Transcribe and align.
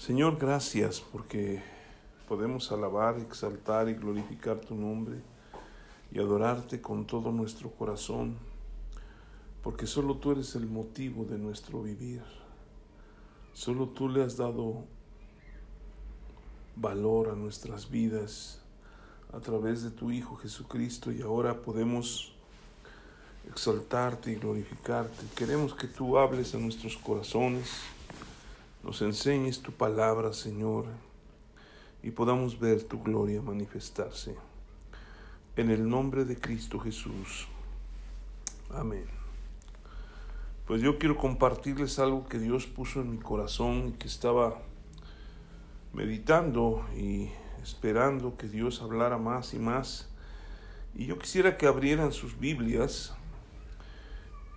Señor, 0.00 0.38
gracias 0.38 0.98
porque 0.98 1.62
podemos 2.26 2.72
alabar, 2.72 3.18
exaltar 3.18 3.86
y 3.90 3.92
glorificar 3.92 4.58
tu 4.58 4.74
nombre 4.74 5.20
y 6.10 6.18
adorarte 6.18 6.80
con 6.80 7.06
todo 7.06 7.30
nuestro 7.32 7.70
corazón, 7.70 8.38
porque 9.62 9.86
solo 9.86 10.16
tú 10.16 10.32
eres 10.32 10.54
el 10.54 10.66
motivo 10.66 11.26
de 11.26 11.36
nuestro 11.36 11.82
vivir. 11.82 12.22
Solo 13.52 13.88
tú 13.88 14.08
le 14.08 14.24
has 14.24 14.38
dado 14.38 14.84
valor 16.76 17.28
a 17.28 17.34
nuestras 17.34 17.90
vidas 17.90 18.62
a 19.34 19.40
través 19.40 19.82
de 19.82 19.90
tu 19.90 20.10
Hijo 20.10 20.34
Jesucristo 20.36 21.12
y 21.12 21.20
ahora 21.20 21.60
podemos 21.60 22.32
exaltarte 23.50 24.32
y 24.32 24.36
glorificarte. 24.36 25.26
Queremos 25.36 25.74
que 25.74 25.88
tú 25.88 26.16
hables 26.16 26.54
a 26.54 26.58
nuestros 26.58 26.96
corazones, 26.96 27.70
nos 28.82 29.02
enseñes 29.02 29.60
tu 29.60 29.72
palabra, 29.72 30.32
Señor, 30.32 30.86
y 32.02 32.10
podamos 32.12 32.58
ver 32.58 32.82
tu 32.84 33.02
gloria 33.02 33.42
manifestarse. 33.42 34.34
En 35.56 35.70
el 35.70 35.88
nombre 35.88 36.24
de 36.24 36.38
Cristo 36.38 36.78
Jesús. 36.78 37.46
Amén. 38.70 39.04
Pues 40.66 40.80
yo 40.80 40.98
quiero 40.98 41.16
compartirles 41.16 41.98
algo 41.98 42.26
que 42.26 42.38
Dios 42.38 42.66
puso 42.66 43.00
en 43.00 43.10
mi 43.10 43.18
corazón 43.18 43.88
y 43.88 43.92
que 43.92 44.06
estaba 44.06 44.62
meditando 45.92 46.86
y 46.96 47.28
esperando 47.62 48.36
que 48.36 48.48
Dios 48.48 48.80
hablara 48.80 49.18
más 49.18 49.52
y 49.52 49.58
más. 49.58 50.08
Y 50.94 51.06
yo 51.06 51.18
quisiera 51.18 51.58
que 51.58 51.66
abrieran 51.66 52.12
sus 52.12 52.38
Biblias 52.38 53.14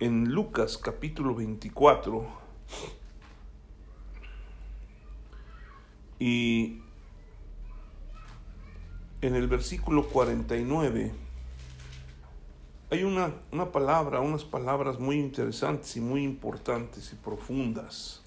en 0.00 0.32
Lucas 0.32 0.78
capítulo 0.78 1.34
24 1.34 2.44
y 6.18 6.80
en 9.20 9.34
el 9.34 9.48
versículo 9.48 10.06
49 10.08 11.12
hay 12.90 13.02
una, 13.02 13.32
una 13.50 13.72
palabra, 13.72 14.20
unas 14.20 14.44
palabras 14.44 15.00
muy 15.00 15.18
interesantes 15.18 15.96
y 15.96 16.00
muy 16.00 16.22
importantes 16.22 17.12
y 17.12 17.16
profundas. 17.16 18.22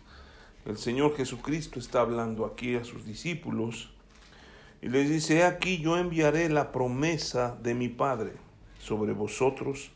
El 0.65 0.77
Señor 0.77 1.15
Jesucristo 1.15 1.79
está 1.79 2.01
hablando 2.01 2.45
aquí 2.45 2.75
a 2.75 2.83
sus 2.83 3.05
discípulos 3.05 3.89
y 4.81 4.89
les 4.89 5.09
dice, 5.09 5.45
aquí 5.45 5.77
yo 5.77 5.97
enviaré 5.97 6.49
la 6.49 6.71
promesa 6.71 7.57
de 7.63 7.73
mi 7.73 7.87
Padre 7.87 8.33
sobre 8.79 9.13
vosotros, 9.13 9.91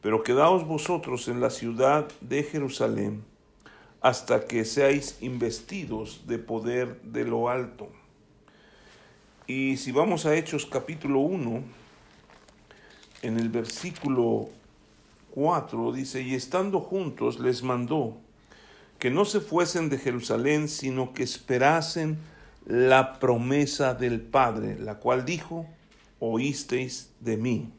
pero 0.00 0.22
quedaos 0.22 0.66
vosotros 0.66 1.28
en 1.28 1.40
la 1.40 1.50
ciudad 1.50 2.08
de 2.20 2.42
Jerusalén 2.42 3.24
hasta 4.00 4.46
que 4.46 4.64
seáis 4.64 5.18
investidos 5.20 6.26
de 6.26 6.38
poder 6.38 7.00
de 7.02 7.24
lo 7.24 7.48
alto. 7.48 7.88
Y 9.46 9.76
si 9.78 9.92
vamos 9.92 10.26
a 10.26 10.34
Hechos 10.34 10.66
capítulo 10.66 11.20
1, 11.20 11.62
en 13.22 13.38
el 13.38 13.48
versículo 13.48 14.50
4 15.30 15.92
dice, 15.92 16.22
y 16.22 16.34
estando 16.34 16.80
juntos 16.80 17.40
les 17.40 17.62
mandó 17.62 18.16
que 18.98 19.10
no 19.10 19.24
se 19.24 19.40
fuesen 19.40 19.88
de 19.88 19.98
Jerusalén, 19.98 20.68
sino 20.68 21.12
que 21.12 21.22
esperasen 21.22 22.18
la 22.66 23.18
promesa 23.18 23.94
del 23.94 24.20
Padre, 24.20 24.78
la 24.78 24.96
cual 24.96 25.24
dijo, 25.24 25.66
oísteis 26.18 27.10
de 27.20 27.36
mí. 27.36 27.70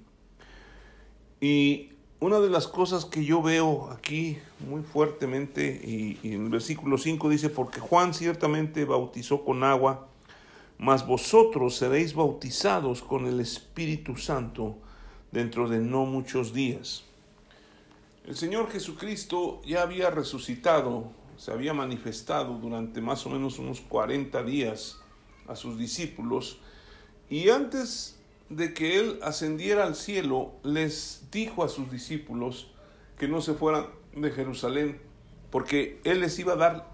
Y 1.42 1.90
una 2.22 2.40
de 2.40 2.50
las 2.50 2.68
cosas 2.68 3.06
que 3.06 3.24
yo 3.24 3.42
veo 3.42 3.90
aquí 3.92 4.38
muy 4.68 4.84
fuertemente, 4.84 5.82
y, 5.84 6.20
en 6.24 6.46
el 6.46 6.50
versículo 6.50 6.98
5 6.98 7.30
dice, 7.30 7.50
porque 7.50 7.80
Juan 7.80 8.14
ciertamente 8.14 8.84
bautizó 8.84 9.46
con 9.46 9.64
agua, 9.64 10.08
mas 10.78 11.08
vosotros 11.08 11.76
seréis 11.76 12.14
bautizados 12.14 13.02
con 13.02 13.26
el 13.26 13.40
Espíritu 13.40 14.18
Santo 14.18 14.78
dentro 15.32 15.70
de 15.70 15.80
no 15.80 16.06
muchos 16.06 16.54
días. 16.54 17.04
El 18.26 18.36
Señor 18.36 18.70
Jesucristo 18.70 19.62
ya 19.66 19.82
había 19.82 20.10
resucitado, 20.10 21.12
se 21.38 21.52
había 21.52 21.74
manifestado 21.74 22.56
durante 22.56 23.00
más 23.00 23.26
o 23.26 23.30
menos 23.30 23.60
unos 23.60 23.80
40 23.80 24.44
días 24.44 24.98
a 25.48 25.56
sus 25.56 25.78
discípulos, 25.78 26.60
y 27.30 27.50
antes 27.50 28.19
de 28.50 28.74
que 28.74 29.00
él 29.00 29.20
ascendiera 29.22 29.84
al 29.84 29.96
cielo, 29.96 30.54
les 30.64 31.28
dijo 31.32 31.64
a 31.64 31.70
sus 31.70 31.92
discípulos 31.92 32.72
que 33.18 33.28
no 33.28 33.42
se 33.42 33.54
fueran 33.54 33.88
de 34.16 34.32
Jerusalén, 34.32 35.00
porque 35.52 36.00
él 36.04 36.22
les 36.22 36.38
iba 36.40 36.54
a 36.54 36.58
dar, 36.58 36.92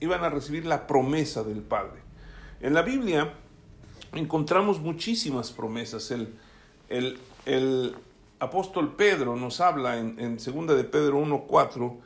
iban 0.00 0.24
a 0.24 0.30
recibir 0.30 0.64
la 0.64 0.86
promesa 0.86 1.44
del 1.44 1.60
Padre. 1.60 2.00
En 2.60 2.74
la 2.74 2.82
Biblia 2.82 3.34
encontramos 4.12 4.80
muchísimas 4.80 5.50
promesas. 5.50 6.10
El, 6.10 6.34
el, 6.88 7.18
el 7.44 7.94
apóstol 8.38 8.94
Pedro 8.96 9.36
nos 9.36 9.60
habla 9.60 9.98
en, 9.98 10.18
en 10.18 10.36
2 10.36 10.76
de 10.76 10.84
Pedro 10.84 11.20
1.4 11.20 11.98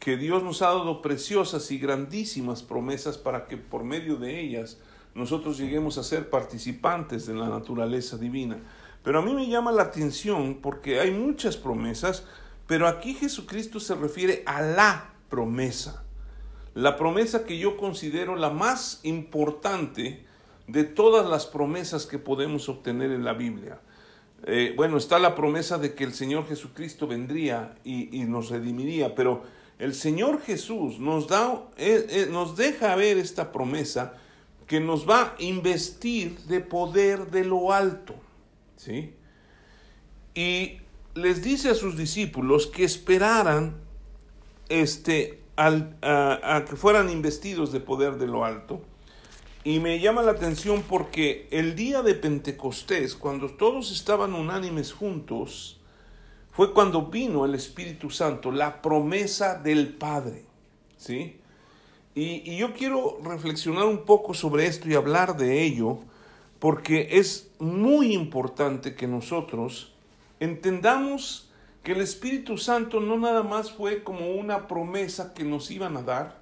que 0.00 0.16
Dios 0.16 0.42
nos 0.42 0.62
ha 0.62 0.68
dado 0.68 1.02
preciosas 1.02 1.70
y 1.70 1.78
grandísimas 1.78 2.62
promesas 2.62 3.18
para 3.18 3.46
que 3.46 3.58
por 3.58 3.84
medio 3.84 4.16
de 4.16 4.40
ellas 4.40 4.78
nosotros 5.14 5.58
lleguemos 5.58 5.98
a 5.98 6.02
ser 6.02 6.30
participantes 6.30 7.26
de 7.26 7.34
la 7.34 7.48
naturaleza 7.48 8.16
divina. 8.16 8.58
Pero 9.02 9.18
a 9.18 9.22
mí 9.22 9.34
me 9.34 9.48
llama 9.48 9.72
la 9.72 9.82
atención 9.82 10.58
porque 10.62 11.00
hay 11.00 11.10
muchas 11.10 11.56
promesas, 11.56 12.24
pero 12.66 12.86
aquí 12.86 13.14
Jesucristo 13.14 13.80
se 13.80 13.94
refiere 13.94 14.42
a 14.46 14.60
la 14.60 15.14
promesa. 15.28 16.04
La 16.74 16.96
promesa 16.96 17.44
que 17.44 17.58
yo 17.58 17.76
considero 17.76 18.36
la 18.36 18.50
más 18.50 19.00
importante 19.02 20.24
de 20.66 20.84
todas 20.84 21.28
las 21.28 21.46
promesas 21.46 22.06
que 22.06 22.18
podemos 22.18 22.68
obtener 22.68 23.10
en 23.10 23.24
la 23.24 23.32
Biblia. 23.32 23.80
Eh, 24.46 24.72
bueno, 24.76 24.96
está 24.96 25.18
la 25.18 25.34
promesa 25.34 25.78
de 25.78 25.94
que 25.94 26.04
el 26.04 26.14
Señor 26.14 26.46
Jesucristo 26.46 27.06
vendría 27.06 27.74
y, 27.84 28.24
nos 28.24 28.50
redimiría, 28.50 29.14
pero 29.14 29.42
el 29.78 29.94
Señor 29.94 30.40
Jesús 30.40 30.98
nos, 30.98 31.28
da, 31.28 31.64
eh, 31.76 32.06
eh, 32.08 32.28
nos 32.30 32.56
deja 32.56 32.94
ver 32.94 33.18
esta 33.18 33.52
promesa 33.52 34.14
que 34.70 34.78
nos 34.78 35.04
va 35.04 35.22
a 35.22 35.34
investir 35.40 36.38
de 36.42 36.60
poder 36.60 37.32
de 37.32 37.44
lo 37.44 37.72
alto. 37.72 38.14
¿sí? 38.76 39.14
Y 40.32 40.78
les 41.14 41.42
dice 41.42 41.70
a 41.70 41.74
sus 41.74 41.96
discípulos 41.96 42.68
que 42.68 42.84
esperaran 42.84 43.74
este, 44.68 45.40
al, 45.56 45.98
a, 46.02 46.64
que 46.70 46.76
fueran 46.76 47.10
investidos 47.10 47.72
de 47.72 47.80
poder 47.80 48.14
de 48.18 48.28
lo 48.28 48.44
alto. 48.44 48.80
Y 49.64 49.80
me 49.80 49.98
llama 49.98 50.22
la 50.22 50.30
atención 50.30 50.84
porque 50.88 51.48
el 51.50 51.74
día 51.74 52.02
de 52.02 52.14
Pentecostés, 52.14 53.16
cuando 53.16 53.48
todos 53.48 53.90
estaban 53.90 54.34
unánimes 54.34 54.92
juntos, 54.92 55.80
fue 56.52 56.72
cuando 56.72 57.06
vino 57.06 57.44
el 57.44 57.56
Espíritu 57.56 58.08
Santo, 58.08 58.52
la 58.52 58.80
promesa 58.82 59.56
del 59.56 59.94
Padre. 59.94 60.44
¿Sí? 60.96 61.39
Y, 62.14 62.56
yo 62.56 62.74
quiero 62.74 63.20
reflexionar 63.22 63.86
un 63.86 64.04
poco 64.04 64.34
sobre 64.34 64.66
esto 64.66 64.88
y 64.88 64.94
hablar 64.94 65.36
de 65.36 65.62
ello, 65.62 65.98
porque 66.58 67.08
es 67.12 67.50
muy 67.58 68.12
importante 68.12 68.94
que 68.94 69.06
nosotros 69.06 69.92
entendamos 70.40 71.50
que 71.82 71.92
el 71.92 72.00
Espíritu 72.00 72.58
Santo 72.58 73.00
no 73.00 73.18
nada 73.18 73.42
más 73.42 73.70
fue 73.70 74.02
como 74.02 74.32
una 74.32 74.66
promesa 74.66 75.32
que 75.32 75.44
nos 75.44 75.70
iban 75.70 75.96
a 75.96 76.02
dar, 76.02 76.40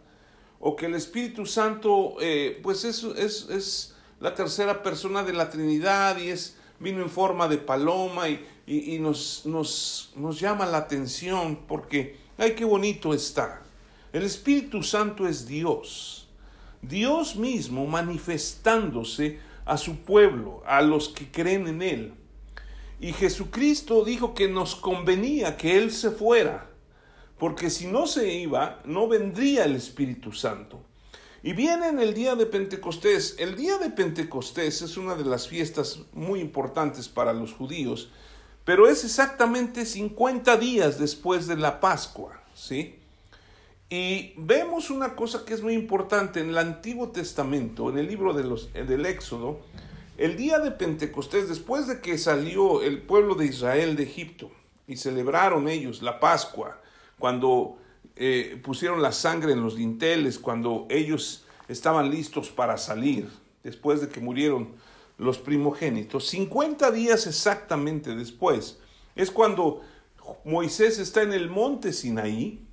o 0.59 0.75
que 0.75 0.87
el 0.87 0.95
Espíritu 0.95 1.47
Santo, 1.47 2.17
eh, 2.21 2.59
pues 2.63 2.85
es, 2.85 3.05
es, 3.05 3.49
es, 3.51 3.95
la 4.21 4.35
tercera 4.35 4.83
persona 4.83 5.23
de 5.23 5.33
la 5.33 5.49
Trinidad 5.49 6.19
y 6.19 6.31
es, 6.31 6.57
vino 6.81 7.03
en 7.03 7.11
forma 7.11 7.47
de 7.47 7.59
paloma 7.59 8.29
y, 8.29 8.45
y, 8.67 8.99
nos, 8.99 9.47
nos, 9.47 10.13
nos 10.17 10.41
llama 10.41 10.67
la 10.67 10.79
atención 10.79 11.61
porque, 11.69 12.17
ay, 12.37 12.55
qué 12.57 12.65
bonito 12.65 13.15
está. 13.15 13.63
El 14.11 14.23
Espíritu 14.23 14.83
Santo 14.83 15.29
es 15.29 15.47
Dios. 15.47 16.29
Dios 16.81 17.37
mismo 17.37 17.87
manifestándose 17.87 19.39
a 19.67 19.77
su 19.77 19.97
pueblo, 19.99 20.63
a 20.67 20.81
los 20.81 21.11
que 21.11 21.31
creen 21.31 21.67
en 21.67 21.83
Él. 21.83 22.15
Y 23.01 23.13
Jesucristo 23.13 24.05
dijo 24.05 24.35
que 24.35 24.49
nos 24.49 24.75
convenía 24.75 25.59
que 25.59 25.77
Él 25.77 25.93
se 25.93 26.11
fuera, 26.11 26.71
porque 27.39 27.69
si 27.69 27.87
no 27.87 28.07
se 28.07 28.33
iba, 28.33 28.81
no 28.85 29.09
vendría 29.09 29.65
el 29.65 29.77
Espíritu 29.77 30.33
Santo. 30.33 30.83
Y 31.43 31.53
viene 31.53 31.89
en 31.89 32.01
el 32.01 32.15
día 32.15 32.35
de 32.35 32.47
Pentecostés. 32.47 33.37
El 33.39 33.57
día 33.57 33.79
de 33.79 33.91
Pentecostés 33.91 34.83
es 34.83 34.97
una 34.97 35.15
de 35.17 35.25
las 35.25 35.47
fiestas 35.47 36.01
muy 36.13 36.41
importantes 36.41 37.09
para 37.09 37.33
los 37.35 37.53
judíos, 37.53 38.11
pero 38.65 38.89
es 38.89 39.05
exactamente 39.05 39.85
50 39.85 40.57
días 40.57 40.99
después 40.99 41.47
de 41.47 41.57
la 41.57 41.79
Pascua, 41.79 42.43
¿sí? 42.55 42.98
Y 43.91 44.35
vemos 44.37 44.91
una 44.91 45.17
cosa 45.17 45.47
que 45.47 45.55
es 45.55 45.63
muy 45.63 45.73
importante 45.73 46.41
en 46.41 46.51
el 46.51 46.59
Antiguo 46.59 47.09
Testamento, 47.09 47.89
en 47.89 47.97
el 47.97 48.07
libro 48.07 48.35
de 48.35 48.45
los, 48.45 48.71
del 48.75 49.07
Éxodo, 49.07 49.61
el 50.19 50.37
día 50.37 50.59
de 50.59 50.73
Pentecostés, 50.73 51.49
después 51.49 51.87
de 51.87 52.01
que 52.01 52.19
salió 52.19 52.83
el 52.83 53.01
pueblo 53.01 53.35
de 53.35 53.47
Israel 53.47 53.97
de 53.97 54.03
Egipto 54.03 54.51
y 54.87 54.97
celebraron 54.97 55.69
ellos 55.69 56.03
la 56.03 56.21
Pascua, 56.21 56.83
cuando 57.19 57.79
eh, 58.17 58.61
pusieron 58.63 59.01
la 59.01 59.13
sangre 59.13 59.53
en 59.53 59.63
los 59.63 59.77
dinteles, 59.77 60.39
cuando 60.39 60.87
ellos 60.91 61.47
estaban 61.69 62.11
listos 62.11 62.51
para 62.51 62.77
salir, 62.77 63.31
después 63.65 64.03
de 64.03 64.09
que 64.09 64.21
murieron 64.21 64.69
los 65.17 65.39
primogénitos, 65.39 66.27
50 66.29 66.91
días 66.91 67.27
exactamente 67.27 68.15
después, 68.15 68.81
es 69.17 69.31
cuando 69.31 69.81
Moisés 70.45 70.99
está 70.99 71.23
en 71.23 71.33
el 71.33 71.49
monte 71.49 71.95
Sinaí 71.95 72.68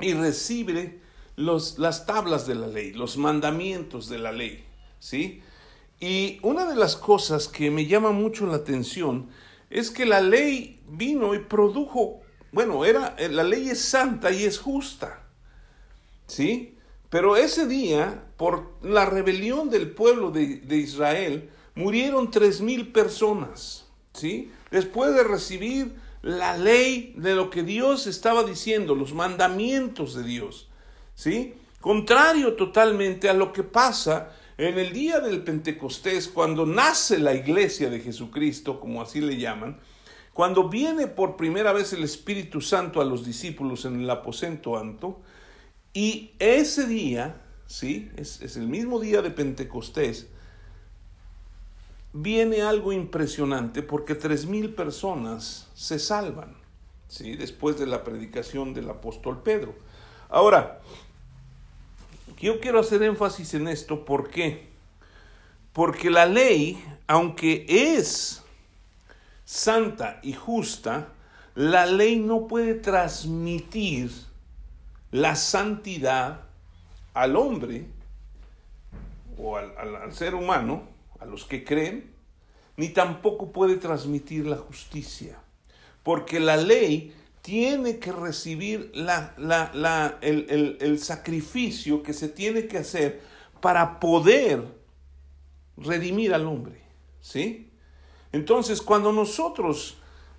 y 0.00 0.12
recibe 0.12 1.00
los, 1.36 1.78
las 1.78 2.06
tablas 2.06 2.46
de 2.46 2.54
la 2.54 2.66
ley, 2.66 2.92
los 2.92 3.16
mandamientos 3.16 4.08
de 4.08 4.18
la 4.18 4.32
ley, 4.32 4.64
¿sí? 4.98 5.42
Y 6.00 6.38
una 6.42 6.66
de 6.66 6.76
las 6.76 6.96
cosas 6.96 7.48
que 7.48 7.70
me 7.70 7.86
llama 7.86 8.10
mucho 8.10 8.46
la 8.46 8.56
atención 8.56 9.28
es 9.70 9.90
que 9.90 10.06
la 10.06 10.20
ley 10.20 10.80
vino 10.88 11.34
y 11.34 11.38
produjo, 11.40 12.20
bueno, 12.52 12.84
era, 12.84 13.16
la 13.30 13.44
ley 13.44 13.70
es 13.70 13.80
santa 13.80 14.30
y 14.30 14.44
es 14.44 14.58
justa, 14.58 15.26
¿sí? 16.26 16.76
Pero 17.08 17.36
ese 17.36 17.66
día, 17.66 18.24
por 18.36 18.74
la 18.82 19.06
rebelión 19.06 19.70
del 19.70 19.90
pueblo 19.90 20.30
de, 20.30 20.56
de 20.56 20.76
Israel, 20.76 21.50
murieron 21.74 22.30
tres 22.30 22.60
mil 22.60 22.92
personas, 22.92 23.86
¿sí? 24.12 24.50
Después 24.70 25.14
de 25.14 25.24
recibir 25.24 25.94
la 26.26 26.58
ley 26.58 27.14
de 27.16 27.36
lo 27.36 27.50
que 27.50 27.62
Dios 27.62 28.08
estaba 28.08 28.42
diciendo, 28.42 28.96
los 28.96 29.14
mandamientos 29.14 30.16
de 30.16 30.24
Dios, 30.24 30.68
¿sí? 31.14 31.54
Contrario 31.80 32.54
totalmente 32.54 33.28
a 33.28 33.32
lo 33.32 33.52
que 33.52 33.62
pasa 33.62 34.32
en 34.58 34.76
el 34.76 34.92
día 34.92 35.20
del 35.20 35.44
Pentecostés, 35.44 36.26
cuando 36.26 36.66
nace 36.66 37.20
la 37.20 37.32
iglesia 37.32 37.90
de 37.90 38.00
Jesucristo, 38.00 38.80
como 38.80 39.02
así 39.02 39.20
le 39.20 39.36
llaman, 39.36 39.78
cuando 40.32 40.68
viene 40.68 41.06
por 41.06 41.36
primera 41.36 41.72
vez 41.72 41.92
el 41.92 42.02
Espíritu 42.02 42.60
Santo 42.60 43.00
a 43.00 43.04
los 43.04 43.24
discípulos 43.24 43.84
en 43.84 44.00
el 44.00 44.10
aposento 44.10 44.76
alto, 44.76 45.20
y 45.92 46.32
ese 46.40 46.88
día, 46.88 47.40
¿sí? 47.68 48.10
Es, 48.16 48.42
es 48.42 48.56
el 48.56 48.66
mismo 48.66 48.98
día 48.98 49.22
de 49.22 49.30
Pentecostés, 49.30 50.26
viene 52.22 52.62
algo 52.62 52.92
impresionante 52.92 53.82
porque 53.82 54.14
tres 54.14 54.46
mil 54.46 54.74
personas 54.74 55.68
se 55.74 55.98
salvan, 55.98 56.56
¿sí? 57.08 57.36
después 57.36 57.78
de 57.78 57.86
la 57.86 58.04
predicación 58.04 58.72
del 58.72 58.88
apóstol 58.88 59.42
Pedro. 59.42 59.74
Ahora, 60.30 60.80
yo 62.40 62.58
quiero 62.60 62.80
hacer 62.80 63.02
énfasis 63.02 63.54
en 63.54 63.68
esto, 63.68 64.04
¿por 64.04 64.30
qué? 64.30 64.68
Porque 65.74 66.10
la 66.10 66.24
ley, 66.24 66.82
aunque 67.06 67.66
es 67.68 68.42
santa 69.44 70.18
y 70.22 70.32
justa, 70.32 71.08
la 71.54 71.84
ley 71.84 72.18
no 72.18 72.46
puede 72.46 72.74
transmitir 72.74 74.10
la 75.10 75.36
santidad 75.36 76.40
al 77.12 77.36
hombre 77.36 77.86
o 79.38 79.56
al, 79.56 79.76
al 79.76 80.12
ser 80.14 80.34
humano 80.34 80.95
los 81.26 81.44
que 81.44 81.64
creen, 81.64 82.14
ni 82.76 82.90
tampoco 82.90 83.52
puede 83.52 83.76
transmitir 83.76 84.46
la 84.46 84.56
justicia, 84.56 85.38
porque 86.02 86.40
la 86.40 86.56
ley 86.56 87.14
tiene 87.42 87.98
que 87.98 88.12
recibir 88.12 88.90
la, 88.94 89.34
la, 89.38 90.18
el, 90.20 90.76
el 90.80 90.98
sacrificio 90.98 92.02
que 92.02 92.12
se 92.12 92.28
tiene 92.28 92.66
que 92.66 92.78
hacer 92.78 93.20
para 93.60 94.00
poder 94.00 94.62
redimir 95.76 96.34
al 96.34 96.46
hombre. 96.46 96.82
¿Sí? 97.20 97.70
Entonces, 98.32 98.82
cuando 98.82 99.12
nosotros 99.12 99.96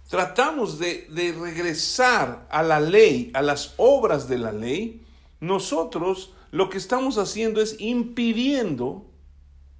tratamos 0.10 0.80
de, 0.80 1.08
de, 1.10 1.34
regresar 1.34 2.48
a 2.50 2.64
la 2.64 2.80
ley, 2.80 3.32
a 3.34 3.42
las 3.42 3.74
obras 3.78 4.30
de 4.30 4.38
la 4.38 4.52
ley, 4.52 5.06
nosotros 5.40 6.34
lo 6.52 6.70
que 6.70 6.78
estamos 6.78 7.18
haciendo 7.18 7.62
es 7.62 7.76
impidiendo 7.80 9.07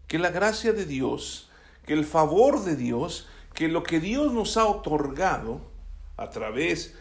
que 0.08 0.20
la 0.20 0.32
gracia 0.32 0.74
de 0.74 0.86
Dios, 0.86 1.50
que 1.86 1.94
el 1.94 2.06
favor 2.06 2.64
de 2.64 2.76
Dios, 2.76 3.28
que 3.54 3.68
lo 3.68 3.84
que 3.84 4.00
Dios 4.00 4.34
nos 4.34 4.58
ha 4.58 4.66
otorgado 4.66 5.62
a 6.16 6.30
través 6.30 6.96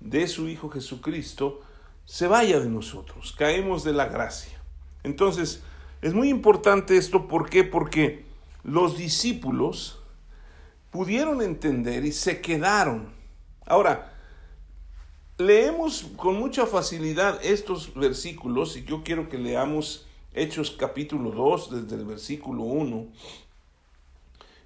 de 0.00 0.26
su 0.28 0.48
Hijo 0.48 0.70
Jesucristo, 0.70 1.60
se 2.04 2.26
vaya 2.26 2.60
de 2.60 2.68
nosotros, 2.68 3.34
caemos 3.36 3.84
de 3.84 3.92
la 3.92 4.06
gracia. 4.06 4.60
Entonces, 5.02 5.62
es 6.00 6.14
muy 6.14 6.28
importante 6.28 6.96
esto, 6.96 7.28
¿por 7.28 7.48
qué? 7.48 7.64
Porque 7.64 8.24
los 8.64 8.96
discípulos 8.96 10.00
pudieron 10.90 11.42
entender 11.42 12.04
y 12.04 12.12
se 12.12 12.40
quedaron. 12.40 13.08
Ahora, 13.66 14.12
leemos 15.38 16.06
con 16.16 16.38
mucha 16.38 16.66
facilidad 16.66 17.40
estos 17.42 17.94
versículos 17.94 18.76
y 18.76 18.84
yo 18.84 19.02
quiero 19.02 19.28
que 19.28 19.38
leamos 19.38 20.06
Hechos 20.34 20.70
capítulo 20.70 21.30
2, 21.30 21.70
desde 21.82 21.96
el 21.96 22.06
versículo 22.06 22.62
1. 22.62 23.06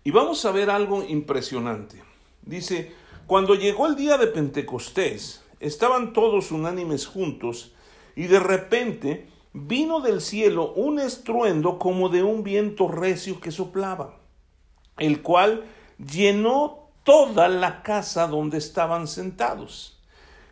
Y 0.04 0.12
vamos 0.12 0.44
a 0.44 0.52
ver 0.52 0.70
algo 0.70 1.02
impresionante. 1.02 2.00
Dice, 2.42 2.92
cuando 3.26 3.56
llegó 3.56 3.88
el 3.88 3.96
día 3.96 4.16
de 4.16 4.28
Pentecostés, 4.28 5.42
estaban 5.58 6.12
todos 6.12 6.52
unánimes 6.52 7.06
juntos, 7.06 7.72
y 8.14 8.28
de 8.28 8.38
repente 8.38 9.28
vino 9.52 10.00
del 10.00 10.20
cielo 10.20 10.72
un 10.74 11.00
estruendo 11.00 11.80
como 11.80 12.10
de 12.10 12.22
un 12.22 12.44
viento 12.44 12.86
recio 12.86 13.40
que 13.40 13.50
soplaba, 13.50 14.16
el 14.98 15.20
cual 15.20 15.64
llenó 15.98 16.90
toda 17.02 17.48
la 17.48 17.82
casa 17.82 18.28
donde 18.28 18.58
estaban 18.58 19.08
sentados. 19.08 19.98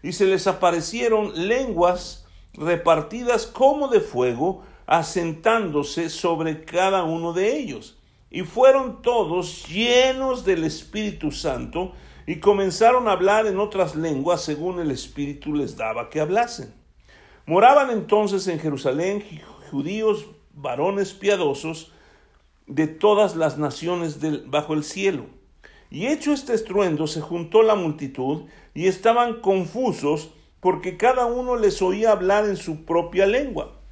Y 0.03 0.13
se 0.13 0.27
les 0.27 0.49
aparecieron 0.49 1.47
lenguas 1.47 2.27
repartidas 2.55 3.47
como 3.47 3.89
de 3.89 4.01
fuego, 4.01 4.63
asentándose 4.87 6.11
sobre 6.11 6.65
cada 6.65 7.05
uno 7.05 7.33
de 7.33 7.57
ellos. 7.57 7.99
Y 8.31 8.43
fueron 8.43 9.03
todos 9.03 9.67
llenos 9.69 10.45
del 10.45 10.65
Espíritu 10.65 11.31
Santo 11.31 11.93
y 12.27 12.41
comenzaron 12.41 13.07
a 13.09 13.13
hablar 13.13 13.47
en 13.47 13.59
otras 13.59 13.95
lenguas 13.95 14.43
según 14.43 14.81
el 14.81 14.91
Espíritu 14.91 15.55
les 15.55 15.77
daba 15.77 16.11
que 16.11 16.21
hablasen. 16.21 16.75
Moraban 17.47 17.91
entonces 17.91 18.49
en 18.49 18.59
Jerusalén 18.59 19.23
judíos, 19.71 20.27
varones 20.53 21.13
piadosos 21.13 21.93
de 22.67 22.87
todas 22.87 23.37
las 23.37 23.59
naciones 23.59 24.21
del, 24.21 24.45
bajo 24.47 24.75
el 24.75 24.85
cielo. 24.85 25.27
Y 25.91 26.07
hecho 26.07 26.33
este 26.33 26.55
estruendo, 26.55 27.07
se 27.07 27.21
juntó 27.21 27.63
la 27.63 27.75
multitud 27.75 28.45
y 28.73 28.87
estaban 28.87 29.41
confusos 29.41 30.31
porque 30.61 30.97
cada 30.97 31.27
uno 31.27 31.57
les 31.57 31.83
oía 31.83 32.11
hablar 32.11 32.47
en 32.47 32.57
su 32.57 32.85
propia 32.85 33.27
lengua 33.27 33.84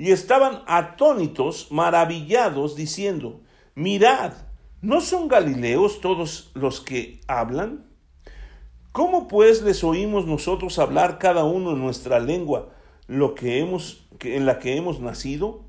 y 0.00 0.12
estaban 0.12 0.62
atónitos, 0.66 1.66
maravillados, 1.70 2.74
diciendo, 2.74 3.42
mirad, 3.74 4.32
¿no 4.80 5.02
son 5.02 5.28
galileos 5.28 6.00
todos 6.00 6.52
los 6.54 6.80
que 6.80 7.20
hablan? 7.26 7.84
¿Cómo 8.92 9.28
pues 9.28 9.60
les 9.60 9.84
oímos 9.84 10.24
nosotros 10.24 10.78
hablar 10.78 11.18
cada 11.18 11.44
uno 11.44 11.72
en 11.72 11.80
nuestra 11.80 12.18
lengua 12.18 12.70
lo 13.08 13.34
que 13.34 13.58
hemos, 13.58 14.06
en 14.20 14.46
la 14.46 14.58
que 14.58 14.74
hemos 14.74 15.00
nacido? 15.00 15.66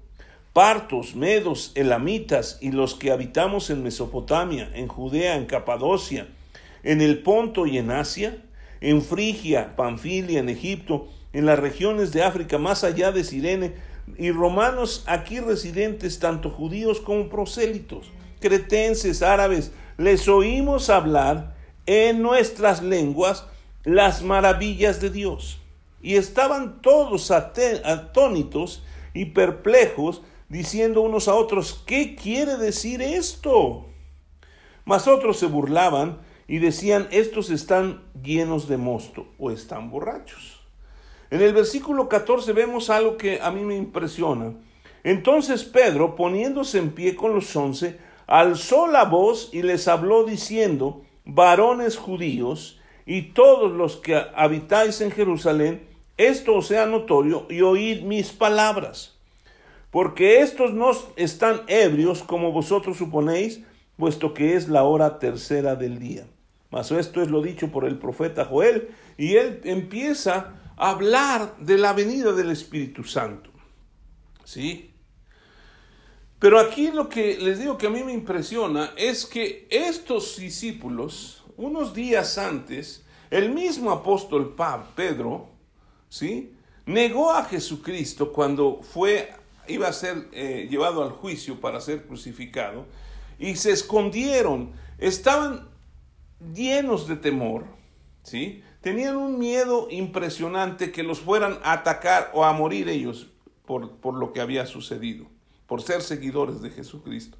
Partos, 0.53 1.13
medos, 1.13 1.73
elamitas 1.75 2.57
y 2.61 2.71
los 2.71 2.95
que 2.95 3.11
habitamos 3.11 3.69
en 3.69 3.83
Mesopotamia, 3.83 4.71
en 4.73 4.88
Judea, 4.88 5.35
en 5.35 5.45
Capadocia, 5.45 6.29
en 6.83 7.01
el 7.01 7.21
Ponto 7.21 7.65
y 7.65 7.77
en 7.77 7.91
Asia, 7.91 8.41
en 8.79 9.01
Frigia, 9.01 9.75
Panfilia, 9.75 10.39
en 10.39 10.47
Egipto, 10.47 11.09
en 11.33 11.45
las 11.45 11.59
regiones 11.59 12.13
de 12.13 12.23
África 12.23 12.57
más 12.57 12.85
allá 12.85 13.11
de 13.11 13.25
Sirene, 13.25 13.90
y 14.17 14.31
romanos 14.31 15.03
aquí 15.07 15.39
residentes, 15.39 16.19
tanto 16.19 16.49
judíos 16.49 16.99
como 16.99 17.29
prosélitos, 17.29 18.11
cretenses, 18.39 19.21
árabes, 19.21 19.71
les 19.97 20.27
oímos 20.27 20.89
hablar 20.89 21.55
en 21.85 22.21
nuestras 22.21 22.81
lenguas 22.81 23.45
las 23.83 24.23
maravillas 24.23 25.01
de 25.01 25.09
Dios. 25.09 25.59
Y 26.01 26.15
estaban 26.15 26.81
todos 26.81 27.31
atónitos 27.31 28.83
y 29.13 29.25
perplejos, 29.25 30.21
diciendo 30.49 31.01
unos 31.01 31.27
a 31.27 31.35
otros, 31.35 31.83
¿qué 31.85 32.15
quiere 32.15 32.57
decir 32.57 33.01
esto? 33.01 33.85
Mas 34.85 35.07
otros 35.07 35.37
se 35.37 35.45
burlaban 35.45 36.19
y 36.47 36.57
decían, 36.57 37.07
estos 37.11 37.49
están 37.49 38.03
llenos 38.21 38.67
de 38.67 38.77
mosto 38.77 39.27
o 39.37 39.51
están 39.51 39.89
borrachos. 39.89 40.50
En 41.31 41.41
el 41.41 41.53
versículo 41.53 42.09
14 42.09 42.51
vemos 42.51 42.89
algo 42.89 43.15
que 43.15 43.41
a 43.41 43.51
mí 43.51 43.61
me 43.61 43.77
impresiona. 43.77 44.53
Entonces 45.03 45.63
Pedro, 45.63 46.17
poniéndose 46.17 46.77
en 46.77 46.91
pie 46.91 47.15
con 47.15 47.33
los 47.33 47.55
once, 47.55 47.97
alzó 48.27 48.85
la 48.88 49.05
voz 49.05 49.50
y 49.53 49.61
les 49.61 49.88
habló 49.88 50.25
diciendo, 50.25 51.03
varones 51.23 51.97
judíos 51.97 52.79
y 53.05 53.33
todos 53.33 53.71
los 53.71 53.95
que 53.95 54.21
habitáis 54.35 55.00
en 55.00 55.11
Jerusalén, 55.11 55.88
esto 56.17 56.55
os 56.55 56.67
sea 56.67 56.85
notorio 56.85 57.47
y 57.50 57.61
oíd 57.61 58.03
mis 58.03 58.31
palabras. 58.31 59.17
Porque 59.89 60.41
estos 60.41 60.73
no 60.73 60.91
están 61.15 61.61
ebrios 61.67 62.23
como 62.23 62.51
vosotros 62.51 62.97
suponéis, 62.97 63.61
puesto 63.97 64.33
que 64.33 64.55
es 64.55 64.67
la 64.67 64.83
hora 64.83 65.17
tercera 65.17 65.75
del 65.75 65.97
día. 65.97 66.25
Mas 66.71 66.91
esto 66.91 67.21
es 67.21 67.29
lo 67.29 67.41
dicho 67.41 67.69
por 67.69 67.85
el 67.85 67.97
profeta 67.97 68.45
Joel, 68.45 68.89
y 69.17 69.35
él 69.35 69.61
empieza 69.63 70.60
hablar 70.81 71.57
de 71.59 71.77
la 71.77 71.93
venida 71.93 72.31
del 72.33 72.50
Espíritu 72.50 73.03
Santo. 73.03 73.51
¿Sí? 74.43 74.91
Pero 76.39 76.59
aquí 76.59 76.89
lo 76.91 77.07
que 77.07 77.38
les 77.38 77.59
digo 77.59 77.77
que 77.77 77.85
a 77.85 77.91
mí 77.91 78.03
me 78.03 78.13
impresiona 78.13 78.91
es 78.97 79.27
que 79.27 79.67
estos 79.69 80.38
discípulos, 80.38 81.43
unos 81.55 81.93
días 81.93 82.39
antes, 82.39 83.05
el 83.29 83.51
mismo 83.51 83.91
apóstol 83.91 84.55
Pedro, 84.95 85.50
¿sí? 86.09 86.55
negó 86.88 87.31
a 87.31 87.45
Jesucristo 87.45 88.33
cuando 88.33 88.81
fue, 88.81 89.31
iba 89.67 89.88
a 89.88 89.93
ser 89.93 90.29
eh, 90.31 90.67
llevado 90.67 91.03
al 91.03 91.11
juicio 91.11 91.61
para 91.61 91.79
ser 91.79 92.07
crucificado, 92.07 92.88
y 93.38 93.55
se 93.55 93.71
escondieron, 93.71 94.73
estaban 94.97 95.69
llenos 96.55 97.07
de 97.07 97.17
temor, 97.17 97.65
¿sí? 98.23 98.63
Tenían 98.81 99.15
un 99.15 99.39
miedo 99.39 99.88
impresionante 99.89 100.91
que 100.91 101.03
los 101.03 101.19
fueran 101.21 101.59
a 101.63 101.73
atacar 101.73 102.31
o 102.33 102.43
a 102.43 102.53
morir 102.53 102.89
ellos 102.89 103.27
por, 103.65 103.91
por 103.97 104.15
lo 104.15 104.33
que 104.33 104.41
había 104.41 104.65
sucedido, 104.65 105.25
por 105.67 105.81
ser 105.81 106.01
seguidores 106.01 106.61
de 106.61 106.71
Jesucristo. 106.71 107.38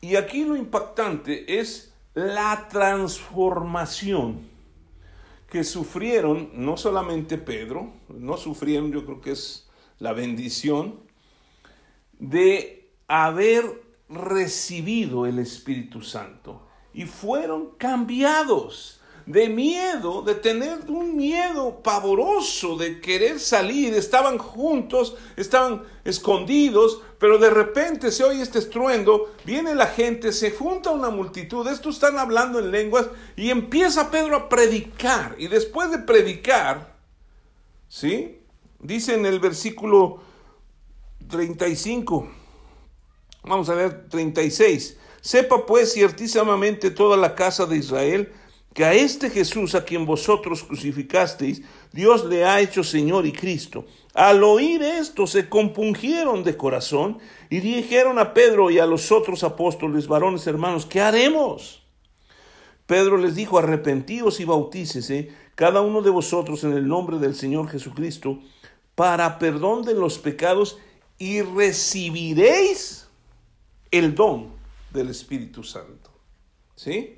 Y 0.00 0.16
aquí 0.16 0.44
lo 0.44 0.56
impactante 0.56 1.58
es 1.58 1.92
la 2.14 2.68
transformación 2.68 4.48
que 5.50 5.64
sufrieron 5.64 6.50
no 6.54 6.76
solamente 6.76 7.38
Pedro, 7.38 7.92
no 8.08 8.36
sufrieron, 8.36 8.92
yo 8.92 9.04
creo 9.04 9.20
que 9.20 9.32
es 9.32 9.68
la 9.98 10.12
bendición 10.12 11.00
de 12.18 12.90
haber 13.06 13.82
recibido 14.08 15.26
el 15.26 15.38
Espíritu 15.38 16.02
Santo 16.02 16.66
y 16.92 17.06
fueron 17.06 17.70
cambiados 17.78 18.97
de 19.28 19.50
miedo, 19.50 20.22
de 20.22 20.34
tener 20.34 20.78
un 20.88 21.14
miedo 21.14 21.82
pavoroso, 21.82 22.78
de 22.78 22.98
querer 22.98 23.38
salir. 23.38 23.92
Estaban 23.92 24.38
juntos, 24.38 25.16
estaban 25.36 25.82
escondidos, 26.02 27.02
pero 27.18 27.36
de 27.36 27.50
repente 27.50 28.10
se 28.10 28.24
oye 28.24 28.40
este 28.40 28.58
estruendo, 28.58 29.30
viene 29.44 29.74
la 29.74 29.86
gente, 29.86 30.32
se 30.32 30.50
junta 30.50 30.90
una 30.90 31.10
multitud, 31.10 31.68
estos 31.68 31.96
están 31.96 32.18
hablando 32.18 32.58
en 32.58 32.70
lenguas 32.70 33.06
y 33.36 33.50
empieza 33.50 34.10
Pedro 34.10 34.34
a 34.34 34.48
predicar. 34.48 35.34
Y 35.38 35.48
después 35.48 35.90
de 35.90 35.98
predicar, 35.98 36.96
¿sí? 37.86 38.40
Dice 38.80 39.12
en 39.12 39.26
el 39.26 39.40
versículo 39.40 40.22
35, 41.28 42.30
vamos 43.42 43.68
a 43.68 43.74
ver 43.74 44.08
36, 44.08 44.96
sepa 45.20 45.66
pues 45.66 45.92
ciertísimamente 45.92 46.90
toda 46.90 47.18
la 47.18 47.34
casa 47.34 47.66
de 47.66 47.76
Israel, 47.76 48.32
que 48.78 48.84
a 48.84 48.94
este 48.94 49.28
Jesús 49.28 49.74
a 49.74 49.84
quien 49.84 50.06
vosotros 50.06 50.62
crucificasteis, 50.62 51.62
Dios 51.92 52.24
le 52.26 52.44
ha 52.44 52.60
hecho 52.60 52.84
Señor 52.84 53.26
y 53.26 53.32
Cristo. 53.32 53.86
Al 54.14 54.44
oír 54.44 54.80
esto 54.82 55.26
se 55.26 55.48
compungieron 55.48 56.44
de 56.44 56.56
corazón 56.56 57.18
y 57.50 57.58
dijeron 57.58 58.20
a 58.20 58.32
Pedro 58.32 58.70
y 58.70 58.78
a 58.78 58.86
los 58.86 59.10
otros 59.10 59.42
apóstoles, 59.42 60.06
varones 60.06 60.46
hermanos, 60.46 60.86
¿qué 60.86 61.00
haremos? 61.00 61.82
Pedro 62.86 63.16
les 63.16 63.34
dijo, 63.34 63.58
arrepentíos 63.58 64.38
y 64.38 64.44
bautícese 64.44 65.32
cada 65.56 65.80
uno 65.80 66.00
de 66.00 66.10
vosotros 66.10 66.62
en 66.62 66.72
el 66.74 66.86
nombre 66.86 67.18
del 67.18 67.34
Señor 67.34 67.68
Jesucristo 67.68 68.38
para 68.94 69.40
perdón 69.40 69.82
de 69.82 69.94
los 69.94 70.20
pecados 70.20 70.78
y 71.18 71.42
recibiréis 71.42 73.08
el 73.90 74.14
don 74.14 74.50
del 74.92 75.08
Espíritu 75.08 75.64
Santo. 75.64 76.12
¿Sí? 76.76 77.17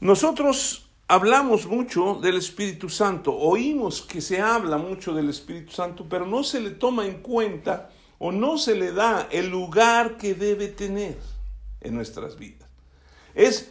Nosotros 0.00 0.90
hablamos 1.08 1.66
mucho 1.66 2.18
del 2.20 2.36
Espíritu 2.36 2.88
Santo, 2.88 3.34
oímos 3.34 4.02
que 4.02 4.20
se 4.20 4.40
habla 4.40 4.76
mucho 4.76 5.14
del 5.14 5.30
Espíritu 5.30 5.72
Santo, 5.72 6.06
pero 6.08 6.26
no 6.26 6.44
se 6.44 6.60
le 6.60 6.70
toma 6.70 7.06
en 7.06 7.22
cuenta 7.22 7.90
o 8.18 8.32
no 8.32 8.58
se 8.58 8.74
le 8.74 8.92
da 8.92 9.28
el 9.30 9.48
lugar 9.48 10.16
que 10.16 10.34
debe 10.34 10.68
tener 10.68 11.18
en 11.80 11.94
nuestras 11.94 12.38
vidas. 12.38 12.68
Es, 13.34 13.70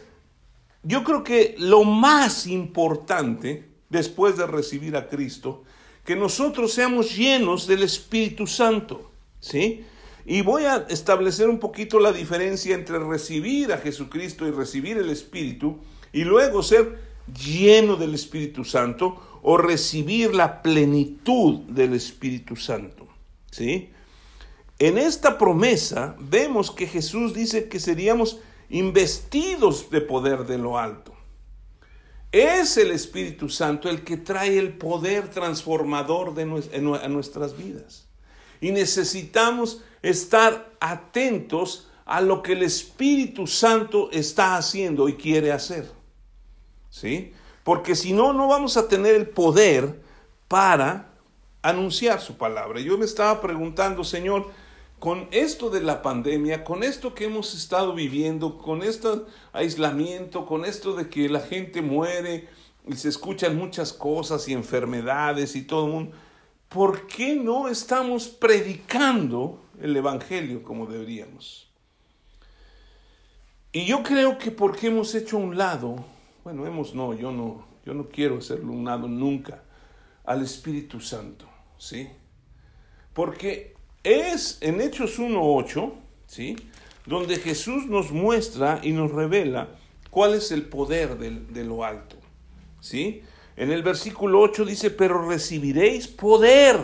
yo 0.82 1.04
creo 1.04 1.22
que 1.22 1.54
lo 1.58 1.84
más 1.84 2.46
importante 2.46 3.68
después 3.88 4.36
de 4.36 4.46
recibir 4.46 4.96
a 4.96 5.08
Cristo, 5.08 5.64
que 6.04 6.16
nosotros 6.16 6.72
seamos 6.72 7.16
llenos 7.16 7.66
del 7.66 7.82
Espíritu 7.82 8.46
Santo, 8.46 9.10
¿sí? 9.40 9.84
Y 10.24 10.42
voy 10.42 10.64
a 10.64 10.86
establecer 10.88 11.48
un 11.48 11.60
poquito 11.60 12.00
la 12.00 12.12
diferencia 12.12 12.74
entre 12.74 12.98
recibir 12.98 13.72
a 13.72 13.78
Jesucristo 13.78 14.46
y 14.46 14.50
recibir 14.50 14.98
el 14.98 15.10
Espíritu 15.10 15.78
y 16.12 16.24
luego 16.24 16.62
ser 16.62 16.98
lleno 17.44 17.96
del 17.96 18.14
Espíritu 18.14 18.64
Santo 18.64 19.40
o 19.42 19.56
recibir 19.56 20.34
la 20.34 20.62
plenitud 20.62 21.60
del 21.68 21.94
Espíritu 21.94 22.56
Santo. 22.56 23.06
¿Sí? 23.50 23.90
En 24.78 24.98
esta 24.98 25.38
promesa 25.38 26.16
vemos 26.18 26.70
que 26.70 26.86
Jesús 26.86 27.32
dice 27.32 27.68
que 27.68 27.80
seríamos 27.80 28.40
investidos 28.68 29.88
de 29.90 30.00
poder 30.00 30.46
de 30.46 30.58
lo 30.58 30.78
alto. 30.78 31.14
Es 32.32 32.76
el 32.76 32.90
Espíritu 32.90 33.48
Santo 33.48 33.88
el 33.88 34.02
que 34.02 34.16
trae 34.16 34.58
el 34.58 34.76
poder 34.76 35.30
transformador 35.30 36.34
de 36.34 36.42
a 37.02 37.08
nuestras 37.08 37.56
vidas. 37.56 38.06
Y 38.60 38.72
necesitamos 38.72 39.82
estar 40.02 40.72
atentos 40.80 41.88
a 42.04 42.20
lo 42.20 42.42
que 42.42 42.52
el 42.52 42.62
Espíritu 42.62 43.46
Santo 43.46 44.10
está 44.12 44.56
haciendo 44.56 45.08
y 45.08 45.14
quiere 45.14 45.52
hacer. 45.52 45.95
¿Sí? 46.96 47.34
Porque 47.62 47.94
si 47.94 48.12
no, 48.12 48.32
no 48.32 48.48
vamos 48.48 48.76
a 48.76 48.88
tener 48.88 49.14
el 49.14 49.28
poder 49.28 50.00
para 50.48 51.10
anunciar 51.60 52.20
su 52.20 52.38
palabra. 52.38 52.80
Yo 52.80 52.96
me 52.96 53.04
estaba 53.04 53.40
preguntando, 53.40 54.02
Señor, 54.02 54.50
con 54.98 55.28
esto 55.30 55.68
de 55.68 55.82
la 55.82 56.00
pandemia, 56.00 56.64
con 56.64 56.82
esto 56.82 57.14
que 57.14 57.26
hemos 57.26 57.54
estado 57.54 57.92
viviendo, 57.92 58.56
con 58.56 58.82
este 58.82 59.08
aislamiento, 59.52 60.46
con 60.46 60.64
esto 60.64 60.94
de 60.94 61.10
que 61.10 61.28
la 61.28 61.40
gente 61.40 61.82
muere 61.82 62.48
y 62.88 62.96
se 62.96 63.10
escuchan 63.10 63.56
muchas 63.56 63.92
cosas 63.92 64.48
y 64.48 64.54
enfermedades 64.54 65.54
y 65.54 65.62
todo 65.62 65.86
el 65.86 65.92
mundo, 65.92 66.16
¿por 66.70 67.06
qué 67.08 67.34
no 67.34 67.68
estamos 67.68 68.28
predicando 68.28 69.60
el 69.82 69.94
Evangelio 69.94 70.62
como 70.62 70.86
deberíamos? 70.86 71.68
Y 73.72 73.84
yo 73.84 74.02
creo 74.02 74.38
que 74.38 74.50
porque 74.50 74.86
hemos 74.86 75.14
hecho 75.14 75.36
un 75.36 75.58
lado 75.58 76.15
bueno, 76.46 76.64
hemos 76.64 76.94
no, 76.94 77.12
yo 77.12 77.32
no, 77.32 77.66
yo 77.84 77.92
no 77.92 78.06
quiero 78.08 78.38
hacerlo 78.38 78.70
un 78.70 78.84
lado 78.84 79.08
nunca, 79.08 79.64
al 80.24 80.44
Espíritu 80.44 81.00
Santo, 81.00 81.44
¿sí? 81.76 82.08
Porque 83.12 83.74
es 84.04 84.58
en 84.60 84.80
Hechos 84.80 85.18
1.8, 85.18 85.92
¿sí? 86.28 86.54
Donde 87.04 87.34
Jesús 87.34 87.86
nos 87.86 88.12
muestra 88.12 88.78
y 88.84 88.92
nos 88.92 89.10
revela 89.10 89.70
cuál 90.08 90.34
es 90.34 90.52
el 90.52 90.68
poder 90.68 91.18
de, 91.18 91.30
de 91.30 91.64
lo 91.64 91.84
alto, 91.84 92.14
¿sí? 92.78 93.22
En 93.56 93.72
el 93.72 93.82
versículo 93.82 94.40
8 94.40 94.66
dice, 94.66 94.90
pero 94.92 95.26
recibiréis 95.26 96.06
poder 96.06 96.78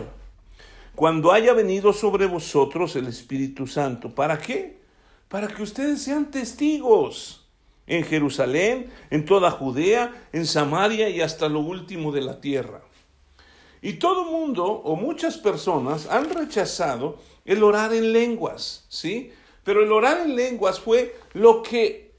cuando 0.97 1.31
haya 1.31 1.52
venido 1.52 1.92
sobre 1.92 2.26
vosotros 2.26 2.97
el 2.97 3.07
Espíritu 3.07 3.69
Santo. 3.69 4.12
¿Para 4.12 4.40
qué? 4.40 4.81
Para 5.28 5.47
que 5.47 5.62
ustedes 5.62 6.02
sean 6.02 6.33
testigos 6.33 7.41
en 7.92 8.04
Jerusalén, 8.04 8.90
en 9.11 9.26
toda 9.26 9.50
Judea, 9.50 10.28
en 10.32 10.46
Samaria 10.46 11.11
y 11.11 11.20
hasta 11.20 11.50
lo 11.50 11.61
último 11.61 12.11
de 12.11 12.22
la 12.22 12.40
tierra. 12.40 12.82
Y 13.82 13.94
todo 13.94 14.25
mundo 14.25 14.64
o 14.64 14.96
muchas 14.96 15.37
personas 15.37 16.06
han 16.06 16.30
rechazado 16.30 17.18
el 17.44 17.62
orar 17.62 17.92
en 17.92 18.14
lenguas, 18.14 18.87
¿sí? 18.88 19.32
Pero 19.62 19.82
el 19.82 19.92
orar 19.92 20.20
en 20.20 20.37
lenguas 20.37 20.80
fue 20.80 21.14
lo 21.34 21.62
que 21.62 22.14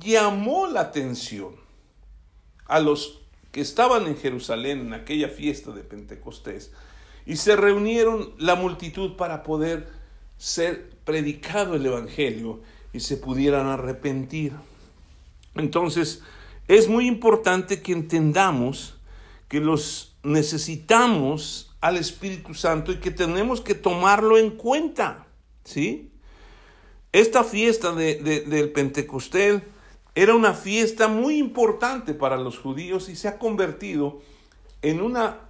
llamó 0.00 0.66
la 0.66 0.80
atención 0.80 1.56
a 2.66 2.80
los 2.80 3.20
que 3.50 3.60
estaban 3.60 4.06
en 4.06 4.16
Jerusalén 4.16 4.80
en 4.80 4.94
aquella 4.94 5.28
fiesta 5.28 5.72
de 5.72 5.82
Pentecostés 5.82 6.72
y 7.26 7.36
se 7.36 7.54
reunieron 7.54 8.32
la 8.38 8.54
multitud 8.54 9.16
para 9.16 9.42
poder 9.42 9.88
ser 10.38 10.88
predicado 11.04 11.74
el 11.74 11.84
Evangelio 11.84 12.62
y 12.94 13.00
se 13.00 13.18
pudieran 13.18 13.66
arrepentir. 13.66 14.54
Entonces, 15.54 16.22
es 16.68 16.88
muy 16.88 17.06
importante 17.06 17.82
que 17.82 17.92
entendamos 17.92 18.96
que 19.48 19.60
los 19.60 20.16
necesitamos 20.22 21.74
al 21.80 21.96
Espíritu 21.96 22.54
Santo 22.54 22.92
y 22.92 22.96
que 22.96 23.10
tenemos 23.10 23.60
que 23.60 23.74
tomarlo 23.74 24.38
en 24.38 24.50
cuenta, 24.50 25.26
¿sí? 25.64 26.12
Esta 27.12 27.44
fiesta 27.44 27.92
de, 27.92 28.14
del 28.46 28.70
Pentecostés 28.70 29.62
era 30.14 30.34
una 30.34 30.54
fiesta 30.54 31.08
muy 31.08 31.36
importante 31.36 32.14
para 32.14 32.38
los 32.38 32.58
judíos 32.58 33.08
y 33.08 33.16
se 33.16 33.28
ha 33.28 33.38
convertido 33.38 34.20
en 34.80 35.02
una 35.02 35.40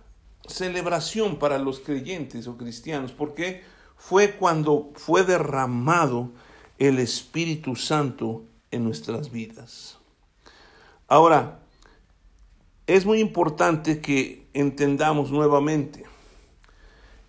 celebración 0.46 1.38
para 1.38 1.58
los 1.58 1.78
creyentes 1.78 2.46
o 2.48 2.56
cristianos, 2.56 3.12
porque 3.12 3.62
fue 3.96 4.32
cuando 4.32 4.90
fue 4.96 5.22
derramado 5.22 6.32
el 6.78 6.98
Espíritu 6.98 7.76
Santo 7.76 8.44
en 8.72 8.84
nuestras 8.84 9.30
vidas. 9.30 9.98
Ahora, 11.06 11.60
es 12.86 13.06
muy 13.06 13.20
importante 13.20 14.00
que 14.00 14.48
entendamos 14.54 15.30
nuevamente. 15.30 16.04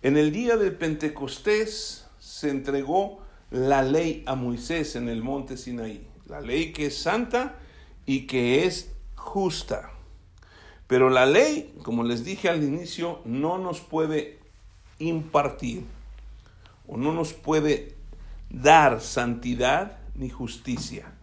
En 0.02 0.16
el 0.16 0.32
día 0.32 0.56
del 0.56 0.74
Pentecostés 0.74 2.06
se 2.18 2.50
entregó 2.50 3.20
la 3.50 3.82
ley 3.82 4.24
a 4.26 4.34
Moisés 4.34 4.96
en 4.96 5.08
el 5.08 5.22
monte 5.22 5.56
Sinaí. 5.56 6.06
La 6.26 6.40
ley 6.40 6.72
que 6.72 6.86
es 6.86 6.98
santa 6.98 7.56
y 8.04 8.26
que 8.26 8.64
es 8.64 8.90
justa. 9.14 9.90
Pero 10.86 11.08
la 11.08 11.24
ley, 11.24 11.74
como 11.82 12.02
les 12.02 12.24
dije 12.24 12.48
al 12.48 12.62
inicio, 12.62 13.20
no 13.24 13.58
nos 13.58 13.80
puede 13.80 14.40
impartir 14.98 15.84
o 16.86 16.96
no 16.96 17.12
nos 17.12 17.32
puede 17.32 17.94
dar 18.50 19.00
santidad 19.00 19.98
ni 20.14 20.28
justicia. 20.28 21.13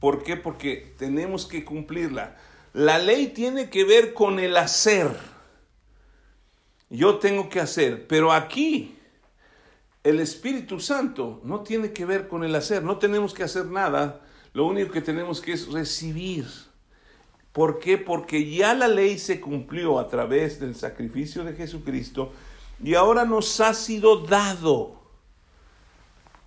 ¿Por 0.00 0.22
qué? 0.22 0.36
Porque 0.36 0.94
tenemos 0.98 1.46
que 1.46 1.64
cumplirla. 1.64 2.36
La 2.72 2.98
ley 2.98 3.28
tiene 3.28 3.70
que 3.70 3.84
ver 3.84 4.12
con 4.12 4.38
el 4.38 4.56
hacer. 4.56 5.08
Yo 6.90 7.16
tengo 7.18 7.48
que 7.48 7.60
hacer, 7.60 8.06
pero 8.06 8.32
aquí 8.32 8.96
el 10.04 10.20
Espíritu 10.20 10.78
Santo 10.78 11.40
no 11.42 11.62
tiene 11.62 11.92
que 11.92 12.04
ver 12.04 12.28
con 12.28 12.44
el 12.44 12.54
hacer, 12.54 12.84
no 12.84 12.98
tenemos 12.98 13.34
que 13.34 13.42
hacer 13.42 13.66
nada, 13.66 14.20
lo 14.52 14.66
único 14.66 14.92
que 14.92 15.00
tenemos 15.00 15.40
que 15.40 15.52
es 15.52 15.72
recibir. 15.72 16.46
¿Por 17.52 17.80
qué? 17.80 17.98
Porque 17.98 18.48
ya 18.48 18.72
la 18.74 18.86
ley 18.86 19.18
se 19.18 19.40
cumplió 19.40 19.98
a 19.98 20.06
través 20.08 20.60
del 20.60 20.76
sacrificio 20.76 21.42
de 21.42 21.54
Jesucristo 21.54 22.32
y 22.80 22.94
ahora 22.94 23.24
nos 23.24 23.60
ha 23.60 23.74
sido 23.74 24.18
dado 24.24 25.00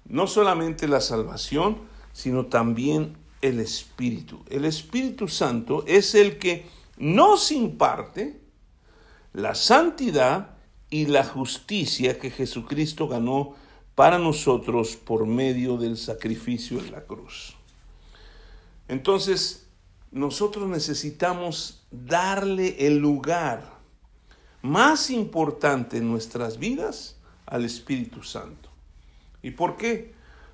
no 0.06 0.26
solamente 0.26 0.88
la 0.88 1.02
salvación, 1.02 1.80
sino 2.14 2.46
también 2.46 3.18
el 3.42 3.60
Espíritu. 3.60 4.44
El 4.50 4.66
Espíritu 4.66 5.28
Santo 5.28 5.84
es 5.88 6.16
el 6.16 6.38
que 6.38 6.66
nos 6.98 7.52
imparte 7.52 8.40
la 9.34 9.56
santidad 9.56 10.58
y 10.90 11.06
la 11.06 11.24
justicia 11.24 12.18
que 12.20 12.32
Jesucristo 12.32 13.08
ganó 13.08 13.56
para 13.96 14.18
nosotros 14.18 14.96
por 14.96 15.26
medio 15.26 15.78
del 15.78 15.98
sacrificio 15.98 16.80
en 16.80 16.92
la 16.92 17.02
cruz. 17.02 17.56
Entonces, 18.88 19.68
nosotros 20.12 20.68
necesitamos 20.68 21.84
darle 21.92 22.88
el 22.88 22.98
lugar 22.98 23.80
más 24.62 25.10
importante 25.10 25.98
en 25.98 26.10
nuestras 26.10 26.58
vidas 26.58 27.18
al 27.46 27.66
Espíritu 27.66 28.24
Santo. 28.24 28.70
¿Y 29.42 29.52
por 29.52 29.78
qué? 29.78 30.14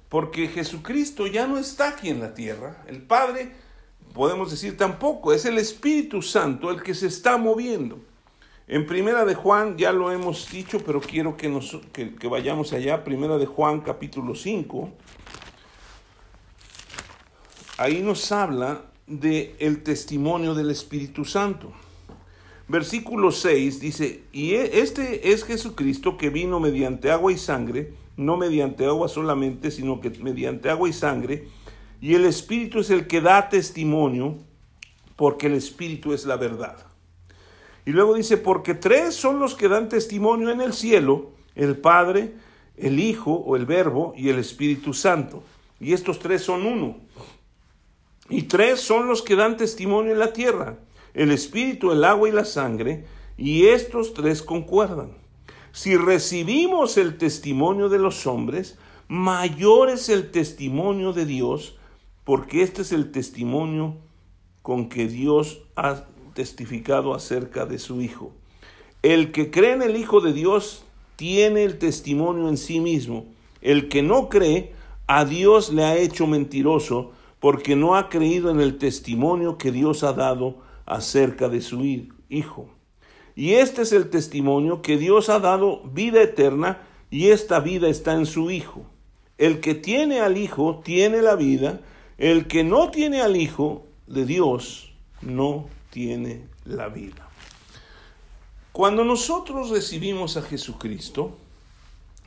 Porque 0.09 0.47
Jesucristo 0.47 1.27
ya 1.27 1.47
no 1.47 1.57
está 1.57 1.89
aquí 1.89 2.09
en 2.09 2.19
la 2.19 2.33
tierra. 2.33 2.83
El 2.87 3.01
Padre, 3.01 3.51
podemos 4.13 4.51
decir 4.51 4.77
tampoco, 4.77 5.33
es 5.33 5.45
el 5.45 5.57
Espíritu 5.57 6.21
Santo 6.21 6.71
el 6.71 6.81
que 6.81 6.93
se 6.93 7.07
está 7.07 7.37
moviendo. 7.37 7.99
En 8.67 8.87
Primera 8.87 9.25
de 9.25 9.35
Juan, 9.35 9.77
ya 9.77 9.91
lo 9.91 10.11
hemos 10.11 10.49
dicho, 10.49 10.79
pero 10.85 10.99
quiero 10.99 11.37
que, 11.37 11.49
nos, 11.49 11.79
que, 11.93 12.15
que 12.15 12.27
vayamos 12.27 12.73
allá. 12.73 13.03
Primera 13.03 13.37
de 13.37 13.45
Juan, 13.45 13.81
capítulo 13.81 14.33
5. 14.33 14.89
Ahí 17.77 18.01
nos 18.01 18.31
habla 18.31 18.85
de 19.05 19.55
el 19.59 19.83
testimonio 19.83 20.53
del 20.55 20.71
Espíritu 20.71 21.25
Santo. 21.25 21.73
Versículo 22.67 23.31
6 23.31 23.79
dice, 23.79 24.23
y 24.31 24.53
e, 24.53 24.79
este 24.79 25.31
es 25.31 25.43
Jesucristo 25.43 26.17
que 26.17 26.31
vino 26.31 26.59
mediante 26.59 27.11
agua 27.11 27.31
y 27.31 27.37
sangre, 27.37 27.93
no 28.17 28.37
mediante 28.37 28.85
agua 28.85 29.07
solamente, 29.07 29.71
sino 29.71 29.99
que 29.99 30.09
mediante 30.09 30.69
agua 30.69 30.89
y 30.89 30.93
sangre, 30.93 31.47
y 32.01 32.13
el 32.13 32.25
Espíritu 32.25 32.79
es 32.79 32.89
el 32.89 33.07
que 33.07 33.21
da 33.21 33.49
testimonio, 33.49 34.35
porque 35.15 35.47
el 35.47 35.53
Espíritu 35.53 36.13
es 36.13 36.25
la 36.25 36.35
verdad. 36.35 36.77
Y 37.85 37.91
luego 37.91 38.15
dice, 38.15 38.37
porque 38.37 38.73
tres 38.73 39.15
son 39.15 39.39
los 39.39 39.55
que 39.55 39.67
dan 39.67 39.89
testimonio 39.89 40.49
en 40.49 40.61
el 40.61 40.73
cielo, 40.73 41.31
el 41.55 41.77
Padre, 41.77 42.33
el 42.77 42.99
Hijo 42.99 43.31
o 43.31 43.55
el 43.55 43.65
Verbo 43.65 44.13
y 44.17 44.29
el 44.29 44.39
Espíritu 44.39 44.93
Santo. 44.93 45.43
Y 45.79 45.93
estos 45.93 46.19
tres 46.19 46.41
son 46.41 46.65
uno. 46.65 46.97
Y 48.29 48.43
tres 48.43 48.79
son 48.81 49.07
los 49.07 49.21
que 49.21 49.35
dan 49.35 49.55
testimonio 49.55 50.11
en 50.11 50.19
la 50.19 50.33
tierra, 50.33 50.79
el 51.13 51.31
Espíritu, 51.31 51.91
el 51.91 52.03
agua 52.03 52.27
y 52.27 52.31
la 52.31 52.45
sangre, 52.45 53.05
y 53.37 53.67
estos 53.67 54.13
tres 54.13 54.41
concuerdan. 54.41 55.24
Si 55.75 55.97
recibimos 55.97 56.95
el 56.95 57.17
testimonio 57.17 57.89
de 57.89 57.99
los 57.99 58.27
hombres, 58.27 58.77
mayor 59.09 59.89
es 59.89 60.07
el 60.07 60.31
testimonio 60.31 61.11
de 61.11 61.25
Dios, 61.25 61.75
porque 62.23 62.61
este 62.61 62.83
es 62.83 62.93
el 62.93 63.11
testimonio 63.11 63.97
con 64.61 64.87
que 64.87 65.09
Dios 65.09 65.63
ha 65.75 66.05
testificado 66.33 67.13
acerca 67.13 67.65
de 67.65 67.77
su 67.77 68.01
Hijo. 68.01 68.31
El 69.03 69.33
que 69.33 69.51
cree 69.51 69.73
en 69.73 69.81
el 69.81 69.97
Hijo 69.97 70.21
de 70.21 70.31
Dios 70.31 70.85
tiene 71.17 71.65
el 71.65 71.77
testimonio 71.77 72.47
en 72.47 72.55
sí 72.55 72.79
mismo. 72.79 73.25
El 73.59 73.89
que 73.89 74.01
no 74.01 74.29
cree, 74.29 74.71
a 75.07 75.25
Dios 75.25 75.73
le 75.73 75.83
ha 75.83 75.97
hecho 75.97 76.25
mentiroso, 76.25 77.11
porque 77.41 77.75
no 77.75 77.97
ha 77.97 78.07
creído 78.07 78.49
en 78.49 78.61
el 78.61 78.77
testimonio 78.77 79.57
que 79.57 79.73
Dios 79.73 80.05
ha 80.05 80.13
dado 80.13 80.55
acerca 80.85 81.49
de 81.49 81.59
su 81.59 81.83
Hijo. 82.29 82.69
Y 83.35 83.53
este 83.53 83.81
es 83.81 83.91
el 83.91 84.09
testimonio 84.09 84.81
que 84.81 84.97
Dios 84.97 85.29
ha 85.29 85.39
dado 85.39 85.81
vida 85.83 86.21
eterna 86.21 86.81
y 87.11 87.27
esta 87.27 87.59
vida 87.59 87.89
está 87.89 88.13
en 88.13 88.25
su 88.25 88.49
Hijo. 88.49 88.85
El 89.37 89.59
que 89.59 89.75
tiene 89.75 90.21
al 90.21 90.37
Hijo 90.37 90.81
tiene 90.83 91.21
la 91.21 91.35
vida, 91.35 91.81
el 92.17 92.47
que 92.47 92.63
no 92.63 92.91
tiene 92.91 93.21
al 93.21 93.35
Hijo 93.35 93.85
de 94.07 94.25
Dios 94.25 94.93
no 95.21 95.67
tiene 95.89 96.43
la 96.63 96.87
vida. 96.87 97.29
Cuando 98.71 99.03
nosotros 99.03 99.69
recibimos 99.69 100.37
a 100.37 100.41
Jesucristo, 100.41 101.37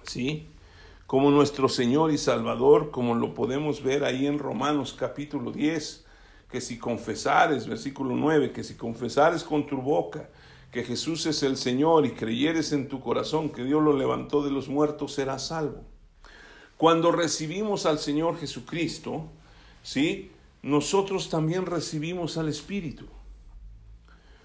¿sí? 0.03 0.47
como 1.07 1.31
nuestro 1.31 1.71
Señor 1.71 2.11
y 2.11 2.19
Salvador, 2.19 2.91
como 2.91 3.15
lo 3.15 3.33
podemos 3.33 3.83
ver 3.83 4.05
ahí 4.05 4.27
en 4.27 4.39
Romanos 4.39 4.95
capítulo 4.99 5.53
10, 5.53 6.05
que 6.51 6.61
si 6.61 6.79
confesares, 6.79 7.67
versículo 7.67 8.15
9, 8.15 8.53
que 8.53 8.63
si 8.63 8.75
confesares 8.75 9.43
con 9.43 9.67
tu 9.67 9.79
boca 9.79 10.29
que 10.71 10.85
Jesús 10.85 11.27
es 11.27 11.43
el 11.43 11.57
Señor 11.57 12.07
y 12.07 12.11
creyeres 12.11 12.73
en 12.73 12.89
tu 12.89 13.01
corazón 13.01 13.51
que 13.51 13.65
Dios 13.65 13.83
lo 13.83 13.97
levantó 13.97 14.43
de 14.43 14.51
los 14.51 14.69
muertos, 14.69 15.15
serás 15.15 15.49
salvo. 15.49 15.85
Cuando 16.77 17.11
recibimos 17.11 17.87
al 17.87 17.99
Señor 17.99 18.39
Jesucristo, 18.39 19.27
¿sí? 19.83 20.31
Nosotros 20.63 21.31
también 21.31 21.67
recibimos 21.67 22.37
al 22.37 22.49
Espíritu. 22.49 23.07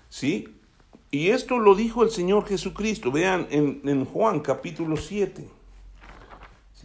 ¿Sí? 0.10 0.48
Y 1.12 1.30
esto 1.30 1.60
lo 1.60 1.76
dijo 1.76 2.04
el 2.04 2.12
Señor 2.12 2.48
Jesucristo. 2.48 3.12
Vean 3.12 3.48
en, 3.50 3.82
en 3.86 4.06
Juan 4.06 4.40
capítulo 4.40 4.98
7 4.98 5.48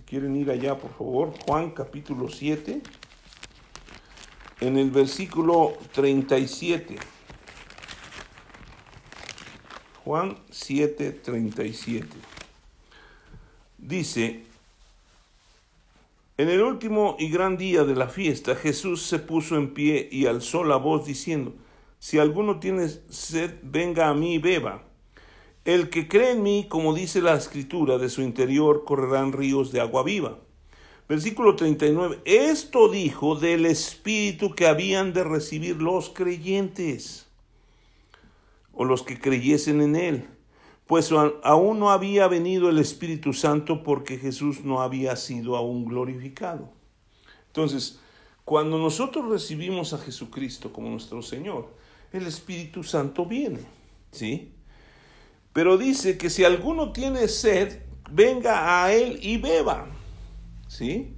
quieren 0.08 0.36
ir 0.36 0.50
allá, 0.50 0.76
por 0.78 0.90
favor, 0.94 1.34
Juan 1.46 1.70
capítulo 1.70 2.30
7, 2.30 2.80
en 4.60 4.78
el 4.78 4.90
versículo 4.90 5.74
37. 5.92 6.96
Juan 10.08 10.38
7, 10.48 11.20
37. 11.22 12.06
Dice, 13.76 14.40
en 16.38 16.48
el 16.48 16.62
último 16.62 17.16
y 17.18 17.28
gran 17.28 17.58
día 17.58 17.84
de 17.84 17.94
la 17.94 18.08
fiesta, 18.08 18.56
Jesús 18.56 19.02
se 19.02 19.18
puso 19.18 19.56
en 19.56 19.74
pie 19.74 20.08
y 20.10 20.24
alzó 20.24 20.64
la 20.64 20.76
voz 20.76 21.04
diciendo, 21.04 21.52
si 21.98 22.18
alguno 22.18 22.58
tiene 22.58 22.88
sed, 23.10 23.56
venga 23.62 24.08
a 24.08 24.14
mí 24.14 24.36
y 24.36 24.38
beba. 24.38 24.82
El 25.66 25.90
que 25.90 26.08
cree 26.08 26.30
en 26.30 26.42
mí, 26.42 26.64
como 26.70 26.94
dice 26.94 27.20
la 27.20 27.34
escritura, 27.34 27.98
de 27.98 28.08
su 28.08 28.22
interior 28.22 28.84
correrán 28.86 29.34
ríos 29.34 29.72
de 29.72 29.82
agua 29.82 30.04
viva. 30.04 30.38
Versículo 31.06 31.54
39. 31.54 32.20
Esto 32.24 32.88
dijo 32.88 33.34
del 33.34 33.66
Espíritu 33.66 34.54
que 34.54 34.68
habían 34.68 35.12
de 35.12 35.24
recibir 35.24 35.76
los 35.82 36.08
creyentes 36.08 37.27
o 38.78 38.84
los 38.84 39.02
que 39.02 39.18
creyesen 39.18 39.80
en 39.80 39.96
Él, 39.96 40.28
pues 40.86 41.10
aún 41.42 41.80
no 41.80 41.90
había 41.90 42.28
venido 42.28 42.70
el 42.70 42.78
Espíritu 42.78 43.32
Santo 43.32 43.82
porque 43.82 44.18
Jesús 44.18 44.64
no 44.64 44.80
había 44.80 45.16
sido 45.16 45.56
aún 45.56 45.84
glorificado. 45.84 46.70
Entonces, 47.48 47.98
cuando 48.44 48.78
nosotros 48.78 49.28
recibimos 49.28 49.94
a 49.94 49.98
Jesucristo 49.98 50.72
como 50.72 50.90
nuestro 50.90 51.22
Señor, 51.22 51.68
el 52.12 52.28
Espíritu 52.28 52.84
Santo 52.84 53.26
viene, 53.26 53.62
¿sí? 54.12 54.52
Pero 55.52 55.76
dice 55.76 56.16
que 56.16 56.30
si 56.30 56.44
alguno 56.44 56.92
tiene 56.92 57.26
sed, 57.26 57.82
venga 58.12 58.84
a 58.84 58.94
él 58.94 59.18
y 59.20 59.38
beba. 59.38 59.88
¿Sí? 60.68 61.16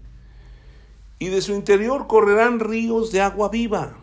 Y 1.18 1.26
de 1.26 1.42
su 1.42 1.52
interior 1.52 2.06
correrán 2.06 2.58
ríos 2.58 3.12
de 3.12 3.20
agua 3.20 3.50
viva. 3.50 3.98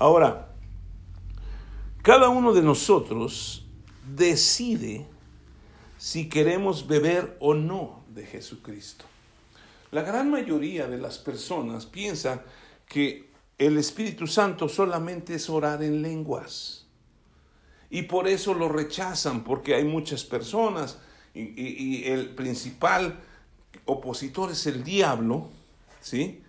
Ahora, 0.00 0.49
cada 2.02 2.28
uno 2.28 2.52
de 2.52 2.62
nosotros 2.62 3.66
decide 4.14 5.06
si 5.98 6.28
queremos 6.28 6.86
beber 6.86 7.36
o 7.40 7.54
no 7.54 8.04
de 8.08 8.26
Jesucristo. 8.26 9.04
La 9.90 10.02
gran 10.02 10.30
mayoría 10.30 10.86
de 10.86 10.98
las 10.98 11.18
personas 11.18 11.86
piensa 11.86 12.44
que 12.86 13.30
el 13.58 13.76
Espíritu 13.76 14.26
Santo 14.26 14.68
solamente 14.68 15.34
es 15.34 15.50
orar 15.50 15.82
en 15.82 16.00
lenguas. 16.00 16.86
Y 17.90 18.02
por 18.02 18.28
eso 18.28 18.54
lo 18.54 18.68
rechazan, 18.68 19.44
porque 19.44 19.74
hay 19.74 19.84
muchas 19.84 20.24
personas 20.24 20.98
y, 21.34 22.04
el 22.04 22.34
principal 22.34 23.20
opositor 23.84 24.52
es 24.52 24.66
el 24.66 24.84
diablo, 24.84 25.50
¿sí? 26.00 26.42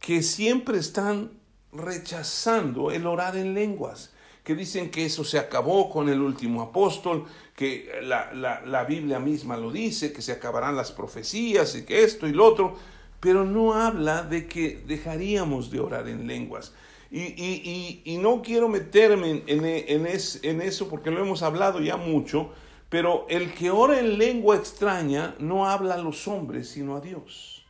Que 0.00 0.22
siempre 0.22 0.78
están 0.78 1.30
rechazando 1.72 2.90
el 2.90 3.06
orar 3.06 3.36
en 3.36 3.54
lenguas, 3.54 4.12
que 4.44 4.54
dicen 4.54 4.90
que 4.90 5.04
eso 5.04 5.24
se 5.24 5.38
acabó 5.38 5.88
con 5.90 6.08
el 6.08 6.20
último 6.20 6.62
apóstol, 6.62 7.26
que 7.54 8.00
la, 8.02 8.32
la 8.32 8.84
Biblia 8.84 9.20
misma 9.20 9.56
lo 9.56 9.70
dice, 9.70 10.12
que 10.12 10.22
se 10.22 10.32
acabarán 10.32 10.76
las 10.76 10.90
profecías 10.90 11.76
y 11.76 11.84
que 11.84 12.02
esto 12.02 12.26
y 12.26 12.32
lo 12.32 12.46
otro, 12.46 12.76
pero 13.20 13.44
no 13.44 13.74
habla 13.74 14.24
de 14.24 14.48
que 14.48 14.82
dejaríamos 14.84 15.70
de 15.70 15.78
orar 15.78 16.08
en 16.08 16.26
lenguas. 16.26 16.72
Y, 17.14 18.18
no 18.20 18.42
quiero 18.42 18.68
meterme 18.68 19.42
en, 19.46 19.64
en, 19.66 20.60
eso 20.62 20.88
porque 20.88 21.10
lo 21.10 21.20
hemos 21.20 21.42
hablado 21.42 21.80
ya 21.80 21.96
mucho, 21.96 22.50
pero 22.88 23.26
el 23.28 23.52
que 23.52 23.70
ora 23.70 24.00
en 24.00 24.18
lengua 24.18 24.56
extraña 24.56 25.36
no 25.38 25.68
habla 25.68 25.94
a 25.94 25.98
los 25.98 26.26
hombres, 26.26 26.70
sino 26.70 26.96
a 26.96 27.00
Dios. 27.00 27.64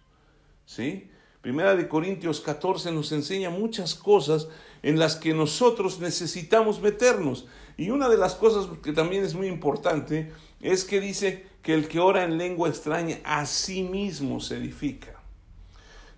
¿Sí? 0.65 1.11
Primera 1.43 1.75
de 1.75 1.89
Corintios 1.89 2.41
14 2.41 2.93
nos 2.93 3.11
enseña 3.11 3.51
muchas 3.51 3.97
cosas 3.97 4.47
en 4.85 5.01
las 5.01 5.17
que 5.17 5.35
nosotros 5.35 5.99
necesitamos 5.99 6.81
meternos. 6.81 7.47
Y 7.77 7.91
una 7.91 8.09
de 8.09 8.17
las 8.17 8.37
cosas 8.37 8.69
que 8.81 8.93
también 8.93 9.25
es 9.25 9.35
muy 9.35 9.49
importante 9.49 10.33
es 10.61 10.85
que 10.85 11.01
dice 11.01 11.45
que 11.61 11.75
el 11.75 11.89
que 11.89 11.99
ora 11.99 12.23
en 12.23 12.39
lengua 12.39 12.69
extraña 12.69 13.19
a 13.25 13.45
sí 13.45 13.83
mismo 13.83 14.39
se 14.39 14.57
edifica. 14.57 15.21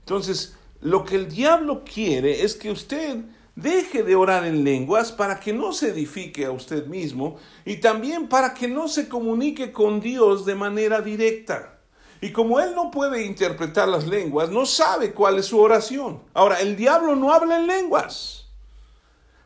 Entonces, 0.01 0.57
lo 0.83 1.07
que 1.07 1.17
el 1.17 1.31
diablo 1.31 1.85
quiere 1.85 2.43
es 2.43 2.55
que 2.55 2.71
usted 2.71 3.25
deje 3.57 4.03
de 4.03 4.17
orar 4.17 4.45
en 4.45 4.63
lenguas 4.63 5.11
para 5.11 5.41
que 5.41 5.55
no 5.55 5.73
se 5.73 5.89
edifique 5.89 6.45
a 6.45 6.51
usted 6.51 6.87
mismo 6.87 7.39
y 7.65 7.77
también 7.77 8.29
para 8.29 8.53
que 8.53 8.69
no 8.69 8.89
se 8.89 9.09
comunique 9.09 9.73
con 9.73 10.01
Dios 10.01 10.45
de 10.45 10.55
manera 10.55 11.01
directa. 11.01 11.74
Y 12.25 12.33
como 12.33 12.59
él 12.59 12.75
no 12.75 12.91
puede 12.91 13.27
interpretar 13.27 13.87
las 13.87 14.07
lenguas, 14.07 14.49
no 14.49 14.65
sabe 14.65 15.13
cuál 15.13 15.39
es 15.39 15.45
su 15.45 15.61
oración. 15.61 16.23
Ahora, 16.33 16.59
el 16.63 16.75
diablo 16.75 17.15
no 17.15 17.35
habla 17.35 17.59
en 17.59 17.67
lenguas, 17.67 18.47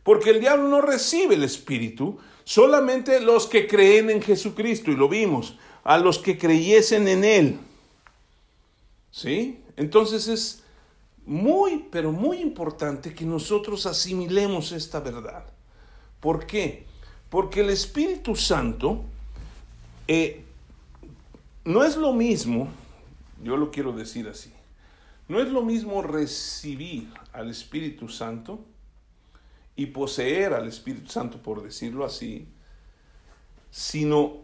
porque 0.05 0.31
el 0.31 0.39
diablo 0.39 0.69
no 0.69 0.81
recibe 0.81 1.35
el 1.35 1.43
Espíritu, 1.43 2.21
solamente 2.45 3.19
los 3.19 3.49
que 3.49 3.67
creen 3.67 4.11
en 4.11 4.23
Jesucristo, 4.23 4.93
y 4.93 4.97
lo 4.97 5.09
vimos, 5.09 5.59
a 5.83 5.99
los 5.99 6.21
que 6.21 6.39
creyesen 6.39 7.09
en 7.09 7.25
Él. 7.25 7.59
¿Sí? 9.11 9.61
Entonces 9.77 10.29
es 10.29 10.63
muy, 11.27 11.89
pero 11.91 12.13
muy 12.13 12.37
importante 12.37 13.13
que 13.13 13.25
nosotros 13.25 13.87
asimilemos 13.87 14.71
esta 14.71 15.01
verdad. 15.01 15.47
¿Por 16.21 16.47
qué? 16.47 16.87
Porque 17.29 17.59
el 17.59 17.71
Espíritu 17.71 18.37
Santo 18.37 19.03
eh, 20.07 20.45
no 21.69 21.85
es 21.85 21.99
lo 21.99 22.15
mismo, 22.15 22.67
yo 23.45 23.59
lo 23.59 23.71
quiero 23.71 23.93
decir 23.93 24.27
así, 24.27 24.51
no 25.29 25.39
es 25.39 25.49
lo 25.51 25.61
mismo 25.63 26.01
recibir 26.01 27.09
al 27.35 27.51
Espíritu 27.51 28.09
Santo 28.09 28.65
y 29.77 29.85
poseer 29.87 30.55
al 30.55 30.67
Espíritu 30.67 31.11
Santo, 31.11 31.43
por 31.43 31.63
decirlo 31.63 32.07
así, 32.07 32.49
sino 33.71 34.39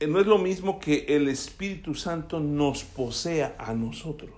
eh, 0.00 0.08
no 0.08 0.18
es 0.18 0.26
lo 0.26 0.38
mismo 0.38 0.80
que 0.80 1.06
el 1.08 1.28
Espíritu 1.28 1.94
Santo 1.94 2.40
nos 2.40 2.82
posea 2.82 3.54
a 3.56 3.74
nosotros 3.74 4.34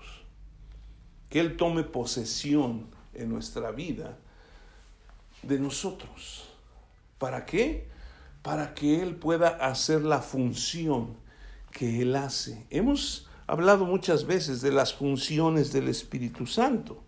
que 1.30 1.40
Él 1.40 1.56
tome 1.56 1.82
posesión 1.82 2.88
en 3.14 3.30
nuestra 3.30 3.70
vida 3.70 4.18
de 5.42 5.58
nosotros. 5.58 6.50
¿Para 7.18 7.46
qué? 7.46 7.95
Para 8.46 8.74
que 8.74 9.02
Él 9.02 9.16
pueda 9.16 9.48
hacer 9.48 10.02
la 10.02 10.20
función 10.20 11.16
que 11.72 12.02
Él 12.02 12.14
hace. 12.14 12.64
Hemos 12.70 13.28
hablado 13.48 13.84
muchas 13.84 14.24
veces 14.24 14.60
de 14.60 14.70
las 14.70 14.94
funciones 14.94 15.72
del 15.72 15.88
Espíritu 15.88 16.46
Santo, 16.46 17.02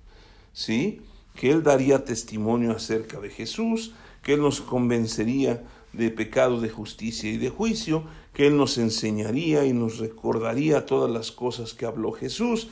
¿sí? 0.53 1.01
Que 1.37 1.53
Él 1.53 1.63
daría 1.63 2.05
testimonio 2.05 2.73
acerca 2.73 3.21
de 3.21 3.31
Jesús, 3.31 3.93
que 4.25 4.33
Él 4.35 4.43
nos 4.43 4.61
convencería 4.61 5.63
de 5.93 6.11
pecado, 6.11 6.61
de 6.61 6.71
justicia 6.71 7.31
y 7.31 7.37
de 7.37 7.51
juicio, 7.51 8.03
que 8.35 8.49
Él 8.49 8.57
nos 8.57 8.77
enseñaría 8.77 9.65
y 9.65 9.73
nos 9.73 9.99
recordaría 9.99 10.87
todas 10.87 11.09
las 11.09 11.31
cosas 11.31 11.73
que 11.73 11.87
habló 11.87 12.11
Jesús, 12.11 12.69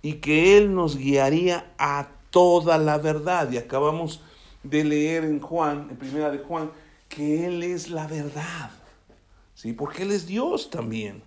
y 0.00 0.14
que 0.18 0.56
Él 0.56 0.72
nos 0.76 0.96
guiaría 0.96 1.74
a 1.76 2.06
toda 2.30 2.78
la 2.78 2.98
verdad. 2.98 3.50
Y 3.50 3.56
acabamos 3.56 4.20
de 4.62 4.84
leer 4.84 5.24
en 5.24 5.40
Juan, 5.40 5.88
en 5.90 5.96
primera 5.96 6.30
de 6.30 6.38
Juan, 6.38 6.70
que 7.16 7.46
Él 7.46 7.62
es 7.62 7.88
la 7.88 8.06
verdad. 8.06 8.70
¿Sí? 9.54 9.72
Porque 9.72 10.02
Él 10.02 10.12
es 10.12 10.26
Dios 10.26 10.68
también. 10.68 11.22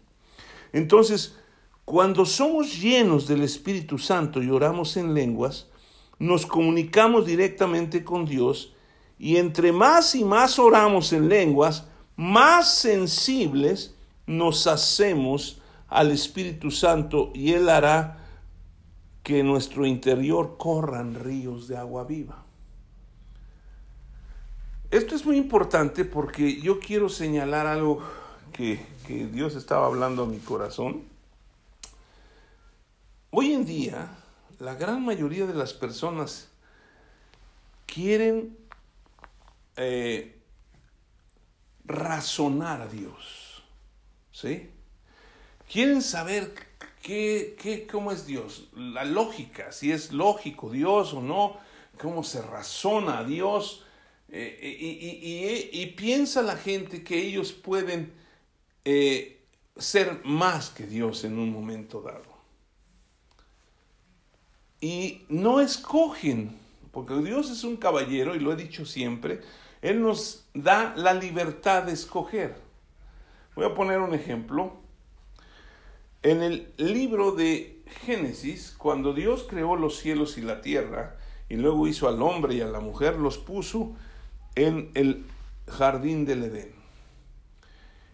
Entonces, 0.71 1.35
cuando 1.83 2.27
somos 2.27 2.79
llenos 2.79 3.27
del 3.27 3.41
Espíritu 3.41 3.97
Santo 3.97 4.43
y 4.43 4.51
oramos 4.51 4.97
en 4.97 5.15
lenguas, 5.15 5.67
nos 6.19 6.45
comunicamos 6.45 7.25
directamente 7.25 8.03
con 8.03 8.25
Dios 8.25 8.73
y 9.17 9.37
entre 9.37 9.71
más 9.71 10.13
y 10.13 10.23
más 10.23 10.59
oramos 10.59 11.11
en 11.11 11.27
lenguas, 11.27 11.87
más 12.15 12.71
sensibles 12.71 13.95
nos 14.27 14.67
hacemos 14.67 15.59
al 15.87 16.11
Espíritu 16.11 16.69
Santo 16.69 17.31
y 17.33 17.53
Él 17.53 17.67
hará 17.67 18.27
que 19.23 19.39
en 19.39 19.47
nuestro 19.47 19.87
interior 19.87 20.55
corran 20.59 21.15
ríos 21.15 21.67
de 21.67 21.77
agua 21.77 22.03
viva. 22.03 22.45
Esto 24.91 25.15
es 25.15 25.25
muy 25.25 25.37
importante 25.37 26.03
porque 26.03 26.59
yo 26.61 26.79
quiero 26.79 27.09
señalar 27.09 27.67
algo 27.67 28.01
que, 28.51 28.83
que 29.05 29.27
Dios 29.27 29.55
estaba 29.55 29.85
hablando 29.85 30.23
a 30.23 30.25
mi 30.25 30.39
corazón. 30.39 31.03
Hoy 33.29 33.53
en 33.53 33.65
día, 33.65 34.09
la 34.57 34.73
gran 34.73 35.05
mayoría 35.05 35.45
de 35.45 35.53
las 35.53 35.73
personas 35.73 36.49
quieren 37.85 38.57
eh, 39.75 40.39
razonar 41.85 42.81
a 42.81 42.87
Dios. 42.87 43.63
¿Sí? 44.31 44.71
Quieren 45.71 46.01
saber 46.01 46.69
¿Qué, 47.01 47.55
qué, 47.59 47.87
¿Cómo 47.87 48.11
es 48.11 48.25
Dios? 48.25 48.67
La 48.75 49.05
lógica, 49.05 49.71
si 49.71 49.91
es 49.91 50.11
lógico 50.11 50.69
Dios 50.69 51.13
o 51.13 51.21
no, 51.21 51.57
cómo 51.99 52.23
se 52.23 52.41
razona 52.41 53.19
a 53.19 53.23
Dios. 53.23 53.85
Eh, 54.31 54.57
eh, 54.61 55.69
y, 55.71 55.85
piensa 55.87 56.43
la 56.43 56.55
gente 56.55 57.03
que 57.03 57.17
ellos 57.17 57.51
pueden 57.51 58.13
eh, 58.85 59.41
ser 59.75 60.21
más 60.23 60.69
que 60.69 60.85
Dios 60.85 61.23
en 61.23 61.39
un 61.39 61.51
momento 61.51 62.01
dado. 62.01 62.37
Y 64.81 65.23
no 65.29 65.59
escogen, 65.59 66.55
porque 66.91 67.15
Dios 67.15 67.49
es 67.49 67.63
un 67.63 67.77
caballero, 67.77 68.35
y 68.35 68.39
lo 68.39 68.53
he 68.53 68.55
dicho 68.55 68.85
siempre, 68.85 69.41
Él 69.81 70.01
nos 70.01 70.45
da 70.53 70.93
la 70.95 71.13
libertad 71.13 71.83
de 71.83 71.93
escoger. 71.93 72.55
Voy 73.55 73.65
a 73.65 73.73
poner 73.73 73.99
un 73.99 74.13
ejemplo. 74.13 74.77
En 76.21 76.43
el 76.43 76.71
libro 76.77 77.31
de 77.31 77.81
Génesis, 78.05 78.75
cuando 78.77 79.13
Dios 79.13 79.47
creó 79.49 79.75
los 79.75 79.97
cielos 79.97 80.37
y 80.37 80.41
la 80.41 80.61
tierra, 80.61 81.17
y 81.49 81.55
luego 81.55 81.87
hizo 81.87 82.07
al 82.07 82.21
hombre 82.21 82.55
y 82.55 82.61
a 82.61 82.67
la 82.67 82.79
mujer, 82.79 83.15
los 83.15 83.37
puso 83.39 83.95
en 84.55 84.91
el 84.93 85.25
jardín 85.67 86.25
del 86.25 86.43
Edén. 86.43 86.73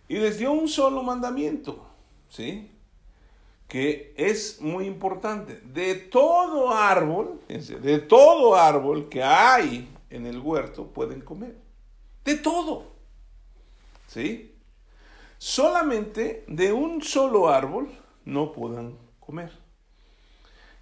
Y 0.07 0.17
les 0.17 0.37
dio 0.37 0.51
un 0.51 0.67
solo 0.67 1.03
mandamiento, 1.03 1.87
¿sí? 2.29 2.71
Que 3.67 4.13
es 4.17 4.61
muy 4.61 4.85
importante. 4.85 5.61
De 5.61 5.95
todo 5.95 6.71
árbol, 6.71 7.41
de 7.47 7.99
todo 7.99 8.55
árbol 8.55 9.09
que 9.09 9.23
hay 9.23 9.89
en 10.09 10.25
el 10.25 10.39
huerto 10.39 10.87
pueden 10.87 11.21
comer. 11.21 11.55
De 12.23 12.35
todo. 12.35 12.93
¿Sí? 14.07 14.55
solamente 15.37 16.43
de 16.47 16.73
un 16.73 17.03
solo 17.03 17.49
árbol 17.49 17.89
no 18.23 18.51
puedan 18.51 18.97
comer, 19.19 19.51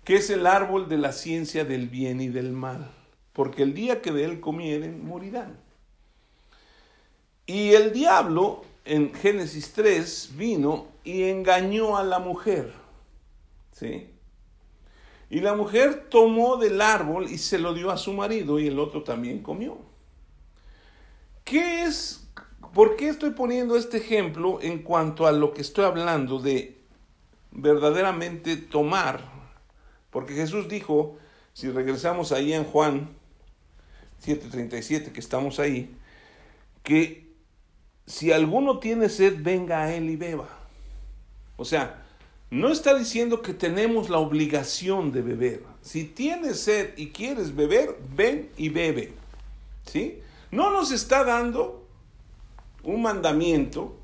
que 0.03 0.15
es 0.15 0.29
el 0.29 0.47
árbol 0.47 0.87
de 0.87 0.97
la 0.97 1.11
ciencia 1.11 1.65
del 1.65 1.89
bien 1.89 2.21
y 2.21 2.29
del 2.29 2.51
mal, 2.51 2.91
porque 3.33 3.63
el 3.63 3.73
día 3.73 4.01
que 4.01 4.11
de 4.11 4.25
él 4.25 4.39
comieren 4.39 5.05
morirán. 5.05 5.57
Y 7.45 7.73
el 7.73 7.91
diablo 7.91 8.63
en 8.85 9.13
Génesis 9.13 9.73
3 9.73 10.31
vino 10.35 10.87
y 11.03 11.23
engañó 11.23 11.97
a 11.97 12.03
la 12.03 12.19
mujer. 12.19 12.71
¿Sí? 13.71 14.09
Y 15.29 15.39
la 15.41 15.55
mujer 15.55 16.07
tomó 16.09 16.57
del 16.57 16.79
árbol 16.79 17.27
y 17.29 17.37
se 17.37 17.57
lo 17.57 17.73
dio 17.73 17.91
a 17.91 17.97
su 17.97 18.13
marido 18.13 18.59
y 18.59 18.67
el 18.67 18.79
otro 18.79 19.03
también 19.03 19.41
comió. 19.41 19.77
¿Qué 21.43 21.83
es 21.83 22.23
¿Por 22.73 22.95
qué 22.95 23.09
estoy 23.09 23.31
poniendo 23.31 23.77
este 23.77 23.97
ejemplo 23.97 24.57
en 24.59 24.81
cuanto 24.81 25.27
a 25.27 25.31
lo 25.31 25.53
que 25.53 25.61
estoy 25.61 25.85
hablando 25.85 26.39
de 26.39 26.81
verdaderamente 27.51 28.57
tomar? 28.57 29.21
Porque 30.09 30.33
Jesús 30.33 30.67
dijo, 30.67 31.17
si 31.53 31.69
regresamos 31.69 32.31
ahí 32.31 32.51
en 32.51 32.63
Juan 32.63 33.15
7:37, 34.23 35.12
que 35.12 35.19
estamos 35.19 35.59
ahí, 35.59 35.95
que 36.83 37.27
si 38.05 38.31
alguno 38.31 38.79
tiene 38.79 39.09
sed, 39.09 39.38
venga 39.39 39.83
a 39.83 39.93
él 39.93 40.09
y 40.09 40.15
beba. 40.15 40.49
O 41.55 41.65
sea, 41.65 42.03
no 42.49 42.69
está 42.69 42.93
diciendo 42.95 43.41
que 43.41 43.53
tenemos 43.53 44.09
la 44.09 44.19
obligación 44.19 45.12
de 45.12 45.21
beber. 45.21 45.63
Si 45.81 46.03
tienes 46.03 46.59
sed 46.59 46.97
y 46.97 47.09
quieres 47.09 47.55
beber, 47.55 47.97
ven 48.15 48.49
y 48.57 48.69
bebe. 48.69 49.13
¿Sí? 49.86 50.19
No 50.51 50.71
nos 50.71 50.91
está 50.91 51.23
dando 51.23 51.88
un 52.83 53.01
mandamiento 53.01 53.97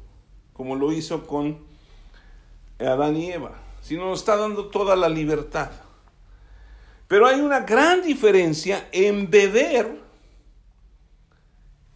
como 0.54 0.76
lo 0.76 0.92
hizo 0.92 1.26
con 1.28 1.60
Adán 2.80 3.16
y 3.18 3.32
Eva, 3.32 3.56
sino 3.82 4.10
nos 4.10 4.20
está 4.20 4.36
dando 4.36 4.68
toda 4.68 4.96
la 4.96 5.10
libertad. 5.10 5.70
Pero 7.08 7.28
hay 7.28 7.40
una 7.40 7.62
gran 7.62 8.02
diferencia 8.02 8.88
en 8.92 9.30
beber 9.30 9.99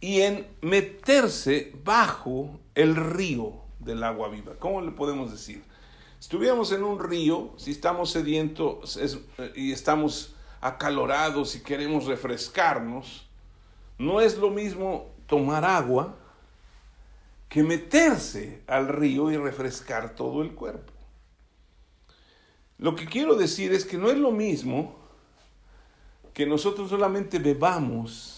y 0.04 0.20
en 0.20 0.46
meterse 0.60 1.72
bajo 1.82 2.60
el 2.74 2.94
río 2.94 3.54
del 3.78 4.04
agua 4.04 4.28
viva. 4.28 4.52
¿Cómo 4.58 4.82
le 4.82 4.90
podemos 4.90 5.32
decir? 5.32 5.64
Si 6.18 6.26
estuviéramos 6.26 6.72
en 6.72 6.84
un 6.84 6.98
río, 6.98 7.54
si 7.56 7.70
estamos 7.70 8.10
sedientos 8.10 9.00
y 9.54 9.72
estamos 9.72 10.34
acalorados 10.60 11.56
y 11.56 11.62
queremos 11.62 12.04
refrescarnos, 12.04 13.26
no 13.96 14.20
es 14.20 14.36
lo 14.36 14.50
mismo 14.50 15.06
tomar 15.26 15.64
agua 15.64 16.14
que 17.48 17.62
meterse 17.62 18.60
al 18.66 18.88
río 18.88 19.30
y 19.30 19.38
refrescar 19.38 20.14
todo 20.14 20.42
el 20.42 20.52
cuerpo. 20.52 20.92
Lo 22.76 22.94
que 22.94 23.06
quiero 23.06 23.36
decir 23.36 23.72
es 23.72 23.86
que 23.86 23.96
no 23.96 24.10
es 24.10 24.18
lo 24.18 24.32
mismo 24.32 24.96
que 26.34 26.44
nosotros 26.44 26.90
solamente 26.90 27.38
bebamos 27.38 28.33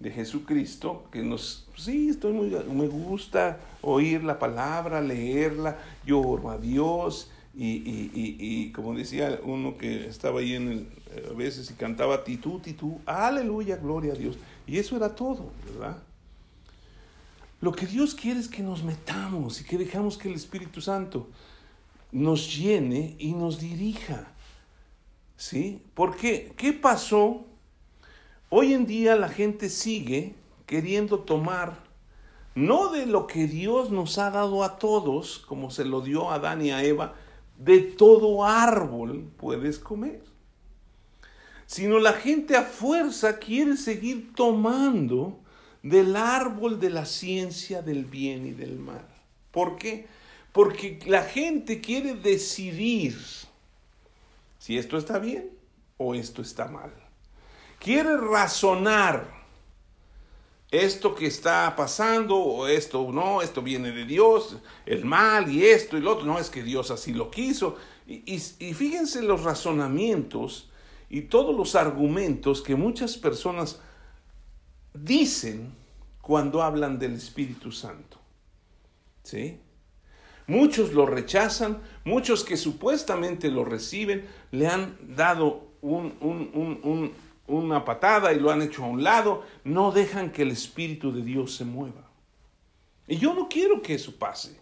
de 0.00 0.10
Jesucristo, 0.10 1.04
que 1.10 1.22
nos, 1.22 1.66
sí, 1.76 2.08
estoy 2.08 2.32
muy, 2.32 2.50
me 2.50 2.88
gusta 2.88 3.60
oír 3.80 4.24
la 4.24 4.38
palabra, 4.38 5.00
leerla, 5.00 5.78
yo 6.04 6.20
oro 6.20 6.50
a 6.50 6.58
Dios, 6.58 7.30
y, 7.56 8.10
y, 8.12 8.72
como 8.72 8.94
decía 8.94 9.38
uno 9.44 9.78
que 9.78 10.08
estaba 10.08 10.40
ahí 10.40 10.54
en 10.54 10.68
el, 10.68 10.88
a 11.30 11.34
veces 11.34 11.70
y 11.70 11.74
cantaba 11.74 12.24
titú, 12.24 12.58
titú, 12.58 13.00
aleluya, 13.06 13.76
gloria 13.76 14.12
a 14.12 14.16
Dios. 14.16 14.36
Y 14.66 14.78
eso 14.78 14.96
era 14.96 15.14
todo, 15.14 15.52
¿verdad? 15.64 16.02
Lo 17.60 17.72
que 17.72 17.86
Dios 17.86 18.14
quiere 18.14 18.40
es 18.40 18.48
que 18.48 18.62
nos 18.62 18.82
metamos 18.82 19.60
y 19.60 19.64
que 19.64 19.78
dejamos 19.78 20.18
que 20.18 20.28
el 20.28 20.34
Espíritu 20.34 20.80
Santo 20.80 21.28
nos 22.10 22.56
llene 22.56 23.14
y 23.18 23.32
nos 23.32 23.60
dirija. 23.60 24.28
¿Sí? 25.36 25.80
¿Por 25.94 26.16
qué? 26.16 26.52
¿Qué 26.56 26.72
pasó? 26.72 27.46
Hoy 28.56 28.72
en 28.72 28.86
día 28.86 29.16
la 29.16 29.28
gente 29.28 29.68
sigue 29.68 30.36
queriendo 30.64 31.18
tomar 31.18 31.82
no 32.54 32.92
de 32.92 33.04
lo 33.04 33.26
que 33.26 33.48
Dios 33.48 33.90
nos 33.90 34.16
ha 34.18 34.30
dado 34.30 34.62
a 34.62 34.78
todos, 34.78 35.40
como 35.40 35.72
se 35.72 35.84
lo 35.84 36.02
dio 36.02 36.30
a 36.30 36.36
Adán 36.36 36.64
y 36.64 36.70
a 36.70 36.84
Eva, 36.84 37.16
de 37.58 37.80
todo 37.80 38.44
árbol 38.44 39.28
puedes 39.38 39.80
comer, 39.80 40.22
sino 41.66 41.98
la 41.98 42.12
gente 42.12 42.56
a 42.56 42.62
fuerza 42.62 43.40
quiere 43.40 43.76
seguir 43.76 44.32
tomando 44.36 45.40
del 45.82 46.14
árbol 46.14 46.78
de 46.78 46.90
la 46.90 47.06
ciencia 47.06 47.82
del 47.82 48.04
bien 48.04 48.46
y 48.46 48.52
del 48.52 48.78
mal. 48.78 49.04
¿Por 49.50 49.78
qué? 49.78 50.06
Porque 50.52 51.00
la 51.06 51.24
gente 51.24 51.80
quiere 51.80 52.14
decidir 52.14 53.18
si 54.60 54.78
esto 54.78 54.96
está 54.96 55.18
bien 55.18 55.50
o 55.96 56.14
esto 56.14 56.40
está 56.40 56.68
mal 56.68 56.92
quiere 57.84 58.16
razonar 58.16 59.34
esto 60.70 61.14
que 61.14 61.26
está 61.26 61.76
pasando 61.76 62.36
o 62.36 62.66
esto 62.66 63.12
no, 63.12 63.42
esto 63.42 63.60
viene 63.60 63.92
de 63.92 64.06
Dios, 64.06 64.56
el 64.86 65.04
mal 65.04 65.52
y 65.52 65.66
esto 65.66 65.98
y 65.98 66.00
lo 66.00 66.12
otro, 66.12 66.24
no 66.24 66.38
es 66.38 66.48
que 66.48 66.62
Dios 66.62 66.90
así 66.90 67.12
lo 67.12 67.30
quiso. 67.30 67.76
Y, 68.06 68.38
fíjense 68.38 69.22
los 69.22 69.44
razonamientos 69.44 70.70
y 71.10 71.22
todos 71.22 71.54
los 71.54 71.74
argumentos 71.74 72.62
que 72.62 72.74
muchas 72.74 73.18
personas 73.18 73.80
dicen 74.94 75.72
cuando 76.22 76.62
hablan 76.62 76.98
del 76.98 77.14
Espíritu 77.14 77.70
Santo. 77.70 78.18
¿Sí? 79.22 79.58
Muchos 80.46 80.92
lo 80.92 81.06
rechazan, 81.06 81.82
muchos 82.04 82.44
que 82.44 82.56
supuestamente 82.56 83.50
lo 83.50 83.64
reciben 83.64 84.26
le 84.50 84.68
han 84.68 84.98
dado 85.16 85.74
un, 85.80 86.14
un, 86.20 87.12
una 87.46 87.84
patada 87.84 88.32
y 88.32 88.40
lo 88.40 88.50
han 88.50 88.62
hecho 88.62 88.84
a 88.84 88.88
un 88.88 89.02
lado, 89.02 89.44
no 89.64 89.92
dejan 89.92 90.30
que 90.30 90.42
el 90.42 90.50
Espíritu 90.50 91.12
de 91.12 91.22
Dios 91.22 91.54
se 91.56 91.64
mueva. 91.64 92.08
Y 93.06 93.16
yo 93.16 93.34
no 93.34 93.48
quiero 93.48 93.82
que 93.82 93.94
eso 93.94 94.16
pase. 94.16 94.58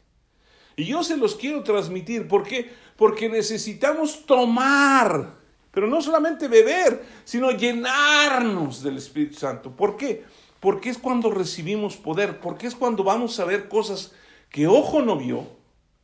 Y 0.77 0.85
yo 0.85 1.03
se 1.05 1.17
los 1.17 1.37
quiero 1.37 1.63
transmitir. 1.63 2.27
¿Por 2.27 2.43
qué? 2.45 2.71
Porque 2.97 3.29
necesitamos 3.29 4.27
tomar, 4.27 5.35
pero 5.71 5.87
no 5.87 6.01
solamente 6.01 6.49
beber, 6.49 7.05
sino 7.25 7.51
llenarnos 7.51 8.83
del 8.83 8.97
Espíritu 8.97 9.39
Santo. 9.39 9.71
¿Por 9.71 9.97
qué? 9.97 10.25
Porque 10.61 10.91
es 10.91 10.99
cuando 10.99 11.31
recibimos 11.31 11.97
poder, 11.97 12.41
porque 12.41 12.67
es 12.67 12.75
cuando 12.75 13.05
vamos 13.05 13.39
a 13.41 13.45
ver 13.45 13.69
cosas 13.69 14.13
que 14.49 14.67
ojo 14.67 15.03
no 15.03 15.17
vio. 15.17 15.47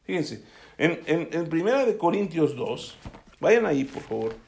Fíjense, 0.04 0.44
en, 0.78 1.00
en, 1.06 1.48
Primera 1.48 1.84
de 1.84 1.96
Corintios 1.96 2.56
2, 2.56 2.96
vayan 3.40 3.66
ahí 3.66 3.84
por 3.84 4.02
favor. 4.02 4.47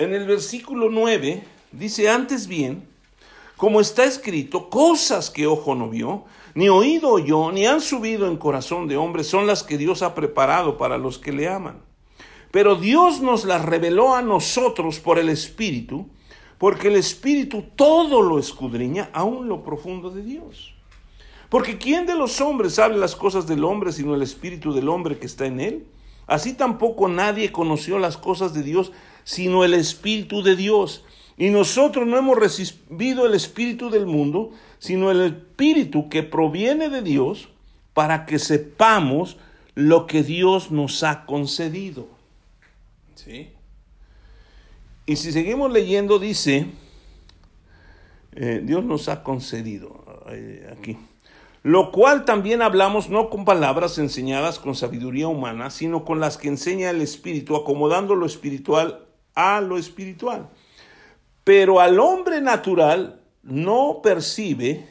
En 0.00 0.14
el 0.14 0.26
versículo 0.26 0.88
9 0.88 1.44
dice, 1.72 2.08
antes 2.08 2.46
bien, 2.46 2.88
como 3.58 3.82
está 3.82 4.04
escrito, 4.04 4.70
cosas 4.70 5.28
que 5.28 5.46
ojo 5.46 5.74
no 5.74 5.90
vio, 5.90 6.24
ni 6.54 6.70
oído 6.70 7.10
oyó, 7.10 7.52
ni 7.52 7.66
han 7.66 7.82
subido 7.82 8.26
en 8.26 8.38
corazón 8.38 8.88
de 8.88 8.96
hombre, 8.96 9.24
son 9.24 9.46
las 9.46 9.62
que 9.62 9.76
Dios 9.76 10.02
ha 10.02 10.14
preparado 10.14 10.78
para 10.78 10.96
los 10.96 11.18
que 11.18 11.32
le 11.32 11.48
aman. 11.48 11.82
Pero 12.50 12.76
Dios 12.76 13.20
nos 13.20 13.44
las 13.44 13.62
reveló 13.62 14.14
a 14.14 14.22
nosotros 14.22 15.00
por 15.00 15.18
el 15.18 15.28
Espíritu, 15.28 16.08
porque 16.56 16.88
el 16.88 16.96
Espíritu 16.96 17.64
todo 17.76 18.22
lo 18.22 18.38
escudriña, 18.38 19.10
aún 19.12 19.48
lo 19.48 19.62
profundo 19.62 20.08
de 20.08 20.22
Dios. 20.22 20.72
Porque 21.50 21.76
¿quién 21.76 22.06
de 22.06 22.14
los 22.14 22.40
hombres 22.40 22.76
sabe 22.76 22.96
las 22.96 23.14
cosas 23.14 23.46
del 23.46 23.64
hombre 23.64 23.92
sino 23.92 24.14
el 24.14 24.22
Espíritu 24.22 24.72
del 24.72 24.88
hombre 24.88 25.18
que 25.18 25.26
está 25.26 25.44
en 25.44 25.60
él? 25.60 25.86
Así 26.26 26.54
tampoco 26.54 27.08
nadie 27.08 27.52
conoció 27.52 27.98
las 27.98 28.16
cosas 28.16 28.54
de 28.54 28.62
Dios 28.62 28.92
sino 29.30 29.62
el 29.62 29.74
Espíritu 29.74 30.42
de 30.42 30.56
Dios. 30.56 31.04
Y 31.36 31.50
nosotros 31.50 32.04
no 32.04 32.18
hemos 32.18 32.36
recibido 32.36 33.26
el 33.26 33.34
Espíritu 33.34 33.88
del 33.88 34.04
mundo, 34.04 34.50
sino 34.80 35.12
el 35.12 35.20
Espíritu 35.20 36.08
que 36.08 36.24
proviene 36.24 36.88
de 36.88 37.00
Dios 37.00 37.48
para 37.94 38.26
que 38.26 38.40
sepamos 38.40 39.36
lo 39.76 40.08
que 40.08 40.24
Dios 40.24 40.72
nos 40.72 41.04
ha 41.04 41.26
concedido. 41.26 42.08
¿Sí? 43.14 43.52
Y 45.06 45.14
si 45.14 45.30
seguimos 45.30 45.70
leyendo, 45.70 46.18
dice, 46.18 46.66
eh, 48.32 48.60
Dios 48.64 48.84
nos 48.84 49.08
ha 49.08 49.22
concedido, 49.22 50.24
eh, 50.28 50.74
aquí, 50.76 50.98
lo 51.62 51.92
cual 51.92 52.24
también 52.24 52.62
hablamos 52.62 53.10
no 53.10 53.30
con 53.30 53.44
palabras 53.44 53.96
enseñadas 53.98 54.58
con 54.58 54.74
sabiduría 54.74 55.28
humana, 55.28 55.70
sino 55.70 56.04
con 56.04 56.18
las 56.18 56.36
que 56.36 56.48
enseña 56.48 56.90
el 56.90 57.00
Espíritu, 57.00 57.54
acomodando 57.54 58.16
lo 58.16 58.26
espiritual 58.26 59.06
a 59.34 59.60
lo 59.60 59.78
espiritual. 59.78 60.48
Pero 61.44 61.80
al 61.80 61.98
hombre 61.98 62.40
natural 62.40 63.20
no 63.42 64.00
percibe 64.02 64.86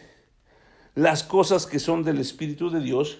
las 0.95 1.23
cosas 1.23 1.65
que 1.65 1.80
son 1.80 2.04
del 2.04 2.19
Espíritu 2.19 2.69
de 2.69 2.82
Dios, 2.82 3.19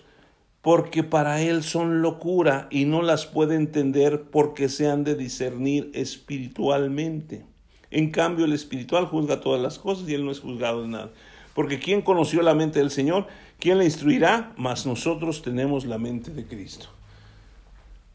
porque 0.62 1.03
para 1.03 1.41
él 1.41 1.63
son 1.63 2.01
locura 2.01 2.67
y 2.69 2.86
no 2.86 3.01
las 3.01 3.25
puede 3.25 3.55
entender 3.55 4.23
porque 4.32 4.67
se 4.67 4.89
han 4.89 5.03
de 5.03 5.15
discernir 5.15 5.89
espiritualmente. 5.93 7.45
En 7.91 8.12
cambio, 8.12 8.45
el 8.45 8.53
espiritual 8.53 9.05
juzga 9.05 9.39
todas 9.39 9.62
las 9.62 9.79
cosas 9.79 10.10
y 10.10 10.13
él 10.13 10.25
no 10.25 10.32
es 10.32 10.41
juzgado 10.41 10.82
de 10.82 10.89
nada. 10.89 11.12
Porque 11.53 11.79
¿quién 11.79 12.01
conoció 12.01 12.41
la 12.41 12.53
mente 12.53 12.79
del 12.79 12.91
Señor? 12.91 13.27
¿Quién 13.60 13.77
le 13.77 13.86
instruirá? 13.86 14.53
Mas 14.58 14.86
nosotros 14.86 15.41
tenemos 15.41 15.86
la 15.86 15.97
mente 15.97 16.32
de 16.32 16.45
Cristo. 16.45 16.88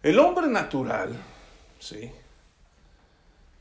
El 0.02 0.18
hombre 0.18 0.46
natural, 0.48 1.10
sí, 1.78 2.10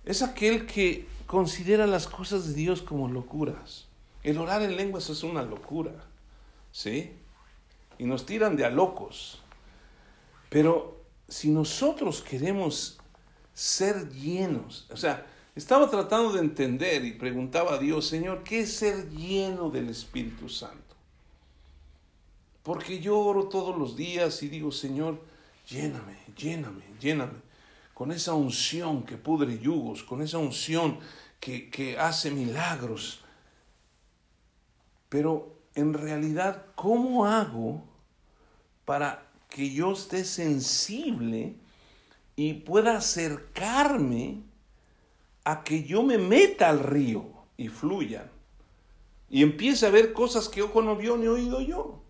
es 0.05 0.21
aquel 0.21 0.65
que 0.65 1.07
considera 1.27 1.87
las 1.87 2.07
cosas 2.07 2.47
de 2.47 2.53
Dios 2.53 2.81
como 2.81 3.07
locuras. 3.07 3.87
El 4.23 4.37
orar 4.37 4.61
en 4.61 4.75
lenguas 4.75 5.09
es 5.09 5.23
una 5.23 5.43
locura, 5.43 5.93
¿sí? 6.71 7.13
Y 7.97 8.05
nos 8.05 8.25
tiran 8.25 8.55
de 8.55 8.65
a 8.65 8.69
locos. 8.69 9.41
Pero 10.49 11.01
si 11.27 11.49
nosotros 11.49 12.21
queremos 12.21 12.99
ser 13.53 14.09
llenos, 14.11 14.87
o 14.91 14.97
sea, 14.97 15.25
estaba 15.55 15.89
tratando 15.89 16.33
de 16.33 16.39
entender 16.39 17.05
y 17.05 17.13
preguntaba 17.13 17.75
a 17.75 17.77
Dios, 17.77 18.07
Señor, 18.07 18.43
¿qué 18.43 18.61
es 18.61 18.75
ser 18.75 19.09
lleno 19.09 19.69
del 19.69 19.89
Espíritu 19.89 20.49
Santo? 20.49 20.95
Porque 22.63 22.99
yo 22.99 23.19
oro 23.19 23.45
todos 23.49 23.77
los 23.77 23.95
días 23.95 24.41
y 24.41 24.47
digo, 24.47 24.71
Señor, 24.71 25.21
lléname, 25.67 26.17
lléname, 26.37 26.83
lléname 26.99 27.52
con 27.93 28.12
esa 28.12 28.34
unción 28.34 29.03
que 29.03 29.17
pudre 29.17 29.60
yugos, 29.60 30.03
con 30.03 30.21
esa 30.21 30.38
unción 30.38 30.99
que, 31.39 31.97
hace 31.99 32.32
milagros 32.32 33.19
Pero 35.10 35.53
en 35.75 35.93
realidad, 35.93 36.65
¿cómo 36.75 37.25
hago 37.25 37.84
para 38.86 39.27
que 39.49 39.71
yo 39.71 39.93
esté 39.93 40.23
sensible 40.23 41.56
y 42.36 42.53
pueda 42.53 42.97
acercarme 42.97 44.43
a 45.43 45.63
que 45.63 45.84
yo 45.84 46.03
me 46.03 46.17
meta 46.17 46.69
al 46.69 46.79
río 46.79 47.25
y 47.58 47.67
fluya? 47.67 48.29
Y 49.29 49.41
empiece 49.41 49.88
a 49.88 49.89
ver 49.89 50.13
cosas 50.13 50.47
que 50.47 50.62
ojo 50.62 50.82
no 50.82 50.95
vio 50.95 51.17
ni 51.17 51.27
oído 51.27 51.60
yo. 51.62 52.03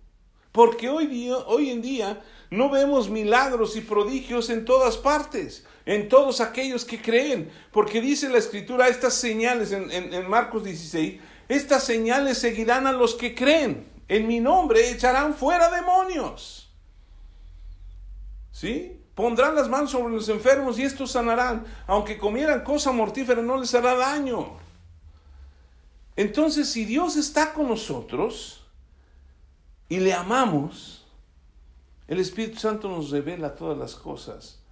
Porque 0.51 0.89
hoy, 0.89 1.07
día, 1.07 1.37
hoy 1.47 1.71
en 1.71 1.81
día 1.81 2.23
no 2.51 2.69
vemos 2.69 3.09
milagros 3.09 3.75
y 3.75 3.81
prodigios 3.81 4.49
en 4.49 4.65
todas 4.65 4.97
partes, 4.97 5.65
en 5.85 6.09
todos 6.09 6.41
aquellos 6.41 6.85
que 6.85 7.01
creen. 7.01 7.51
Porque 7.71 8.01
dice 8.01 8.29
la 8.29 8.37
escritura, 8.37 8.87
estas 8.87 9.13
señales 9.13 9.71
en, 9.71 9.91
en 9.91 10.29
Marcos 10.29 10.63
16, 10.63 11.19
estas 11.49 11.83
señales 11.83 12.37
seguirán 12.37 12.87
a 12.87 12.91
los 12.91 13.15
que 13.15 13.35
creen. 13.35 13.87
En 14.07 14.27
mi 14.27 14.39
nombre 14.39 14.89
echarán 14.91 15.33
fuera 15.33 15.69
demonios. 15.69 16.69
¿Sí? 18.51 18.99
Pondrán 19.15 19.55
las 19.55 19.69
manos 19.69 19.91
sobre 19.91 20.13
los 20.13 20.29
enfermos 20.29 20.79
y 20.79 20.83
estos 20.83 21.11
sanarán. 21.11 21.65
Aunque 21.85 22.17
comieran 22.17 22.63
cosa 22.63 22.91
mortífera 22.91 23.41
no 23.41 23.57
les 23.57 23.73
hará 23.75 23.95
daño. 23.95 24.53
Entonces, 26.15 26.69
si 26.69 26.85
Dios 26.85 27.15
está 27.15 27.53
con 27.53 27.67
nosotros 27.67 28.65
y 29.89 29.99
le 29.99 30.13
amamos, 30.13 31.05
el 32.07 32.19
Espíritu 32.19 32.59
Santo 32.59 32.89
nos 32.89 33.09
revela 33.09 33.55
todas 33.55 33.77
las 33.77 33.95
cosas. 33.95 34.62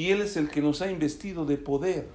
Y 0.00 0.12
Él 0.12 0.22
es 0.22 0.38
el 0.38 0.48
que 0.48 0.62
nos 0.62 0.80
ha 0.80 0.90
investido 0.90 1.44
de 1.44 1.58
poder. 1.58 2.08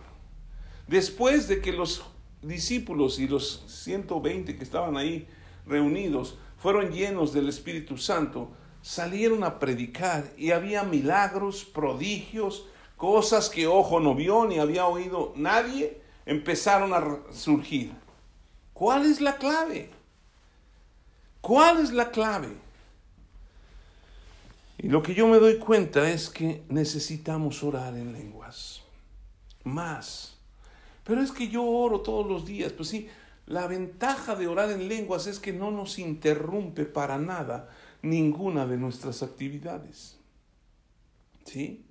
Después 0.87 1.47
de 1.47 1.61
que 1.61 1.71
los 1.71 2.03
discípulos 2.41 3.19
y 3.19 3.27
los 3.27 3.63
120 3.67 4.57
que 4.57 4.63
estaban 4.63 4.97
ahí 4.97 5.27
reunidos 5.67 6.35
fueron 6.57 6.91
llenos 6.91 7.31
del 7.31 7.47
Espíritu 7.47 7.99
Santo, 7.99 8.49
salieron 8.81 9.43
a 9.43 9.59
predicar 9.59 10.33
y 10.35 10.49
había 10.49 10.81
milagros, 10.81 11.63
prodigios, 11.63 12.65
cosas 12.97 13.51
que 13.51 13.67
ojo 13.67 13.99
no 13.99 14.15
vio 14.15 14.47
ni 14.47 14.57
había 14.57 14.87
oído 14.87 15.33
nadie, 15.35 16.01
empezaron 16.25 16.91
a 16.91 17.19
surgir. 17.31 17.91
¿Cuál 18.73 19.05
es 19.05 19.21
la 19.21 19.37
clave? 19.37 19.91
¿Cuál 21.39 21.83
es 21.83 21.91
la 21.91 22.09
clave? 22.09 22.64
Y 24.77 24.89
lo 24.89 25.01
que 25.01 25.13
yo 25.13 25.27
me 25.27 25.39
doy 25.39 25.57
cuenta 25.57 26.09
es 26.09 26.29
que 26.29 26.63
necesitamos 26.69 27.63
orar 27.63 27.95
en 27.95 28.13
lenguas. 28.13 28.81
Más. 29.63 30.37
Pero 31.03 31.21
es 31.21 31.31
que 31.31 31.47
yo 31.47 31.63
oro 31.63 32.01
todos 32.01 32.27
los 32.27 32.45
días. 32.45 32.73
Pues 32.73 32.89
sí, 32.89 33.07
la 33.45 33.67
ventaja 33.67 34.35
de 34.35 34.47
orar 34.47 34.71
en 34.71 34.87
lenguas 34.87 35.27
es 35.27 35.39
que 35.39 35.53
no 35.53 35.71
nos 35.71 35.99
interrumpe 35.99 36.85
para 36.85 37.17
nada 37.17 37.69
ninguna 38.01 38.65
de 38.65 38.77
nuestras 38.77 39.23
actividades. 39.23 40.17
¿Sí? 41.45 41.85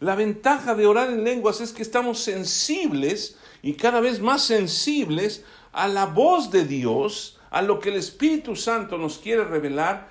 La 0.00 0.14
ventaja 0.14 0.74
de 0.74 0.86
orar 0.86 1.10
en 1.10 1.24
lenguas 1.24 1.60
es 1.60 1.72
que 1.72 1.82
estamos 1.82 2.20
sensibles 2.20 3.36
y 3.62 3.74
cada 3.74 4.00
vez 4.00 4.20
más 4.20 4.42
sensibles 4.42 5.44
a 5.72 5.88
la 5.88 6.06
voz 6.06 6.50
de 6.50 6.64
Dios, 6.64 7.38
a 7.50 7.62
lo 7.62 7.80
que 7.80 7.88
el 7.88 7.96
Espíritu 7.96 8.54
Santo 8.54 8.98
nos 8.98 9.18
quiere 9.18 9.44
revelar 9.44 10.08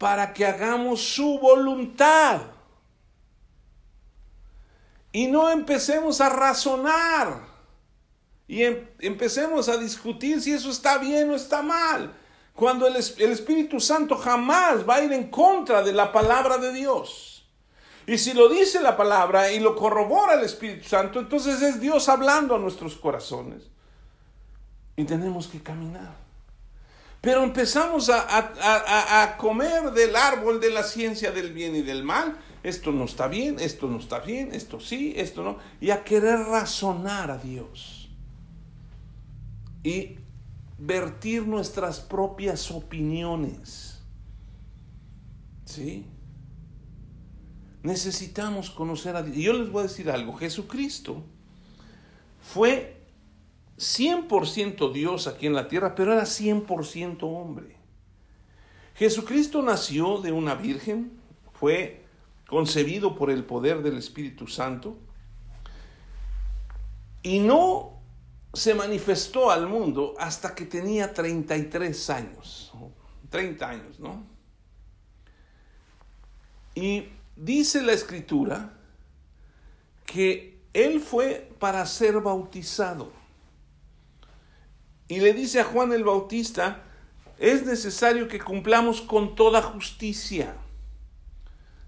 para 0.00 0.32
que 0.32 0.46
hagamos 0.46 1.02
su 1.02 1.38
voluntad. 1.38 2.40
Y 5.12 5.26
no 5.26 5.50
empecemos 5.50 6.22
a 6.22 6.30
razonar 6.30 7.42
y 8.48 8.62
em, 8.62 8.88
empecemos 9.00 9.68
a 9.68 9.76
discutir 9.76 10.40
si 10.40 10.52
eso 10.52 10.70
está 10.70 10.96
bien 10.96 11.28
o 11.28 11.34
está 11.34 11.60
mal. 11.60 12.14
Cuando 12.54 12.86
el, 12.86 12.96
el 12.96 13.30
Espíritu 13.30 13.78
Santo 13.78 14.16
jamás 14.16 14.88
va 14.88 14.94
a 14.94 15.04
ir 15.04 15.12
en 15.12 15.28
contra 15.28 15.82
de 15.82 15.92
la 15.92 16.10
palabra 16.10 16.56
de 16.56 16.72
Dios. 16.72 17.46
Y 18.06 18.16
si 18.16 18.32
lo 18.32 18.48
dice 18.48 18.80
la 18.80 18.96
palabra 18.96 19.52
y 19.52 19.60
lo 19.60 19.76
corrobora 19.76 20.32
el 20.32 20.46
Espíritu 20.46 20.88
Santo, 20.88 21.20
entonces 21.20 21.60
es 21.60 21.78
Dios 21.78 22.08
hablando 22.08 22.54
a 22.54 22.58
nuestros 22.58 22.96
corazones. 22.96 23.64
Y 24.96 25.04
tenemos 25.04 25.46
que 25.46 25.62
caminar. 25.62 26.19
Pero 27.20 27.42
empezamos 27.42 28.08
a, 28.08 28.22
a, 28.22 29.22
a, 29.22 29.36
comer 29.36 29.90
del 29.92 30.16
árbol 30.16 30.58
de 30.58 30.70
la 30.70 30.82
ciencia 30.82 31.32
del 31.32 31.52
bien 31.52 31.76
y 31.76 31.82
del 31.82 32.02
mal. 32.02 32.38
Esto 32.62 32.92
no 32.92 33.04
está 33.04 33.28
bien, 33.28 33.58
esto 33.58 33.88
no 33.88 33.98
está 33.98 34.20
bien, 34.20 34.54
esto 34.54 34.80
sí, 34.80 35.12
esto 35.16 35.42
no. 35.42 35.58
Y 35.80 35.90
a 35.90 36.02
querer 36.02 36.38
razonar 36.38 37.30
a 37.30 37.38
Dios 37.38 38.08
y 39.82 40.16
vertir 40.78 41.46
nuestras 41.46 42.00
propias 42.00 42.70
opiniones. 42.70 44.00
¿Sí? 45.66 46.06
Necesitamos 47.82 48.70
conocer 48.70 49.14
a 49.16 49.22
Dios. 49.22 49.36
Y 49.36 49.42
yo 49.42 49.52
les 49.52 49.70
voy 49.70 49.80
a 49.80 49.88
decir 49.88 50.10
algo, 50.10 50.34
Jesucristo 50.34 51.22
fue 52.40 52.99
100% 53.80 54.92
Dios 54.92 55.26
aquí 55.26 55.46
en 55.46 55.54
la 55.54 55.66
tierra, 55.66 55.94
pero 55.94 56.12
era 56.12 56.24
100% 56.24 57.22
hombre. 57.22 57.76
Jesucristo 58.94 59.62
nació 59.62 60.18
de 60.18 60.32
una 60.32 60.54
virgen, 60.54 61.18
fue 61.54 62.04
concebido 62.46 63.16
por 63.16 63.30
el 63.30 63.44
poder 63.44 63.82
del 63.82 63.96
Espíritu 63.96 64.46
Santo 64.46 64.98
y 67.22 67.38
no 67.38 68.02
se 68.52 68.74
manifestó 68.74 69.50
al 69.50 69.66
mundo 69.66 70.14
hasta 70.18 70.54
que 70.54 70.66
tenía 70.66 71.14
33 71.14 72.10
años, 72.10 72.72
30 73.30 73.66
años, 73.66 73.98
¿no? 73.98 74.22
Y 76.74 77.08
dice 77.34 77.80
la 77.80 77.92
escritura 77.92 78.74
que 80.04 80.60
él 80.74 81.00
fue 81.00 81.50
para 81.58 81.86
ser 81.86 82.20
bautizado. 82.20 83.19
Y 85.10 85.18
le 85.18 85.34
dice 85.34 85.58
a 85.58 85.64
Juan 85.64 85.92
el 85.92 86.04
Bautista, 86.04 86.84
es 87.36 87.66
necesario 87.66 88.28
que 88.28 88.38
cumplamos 88.38 89.00
con 89.02 89.34
toda 89.34 89.60
justicia. 89.60 90.54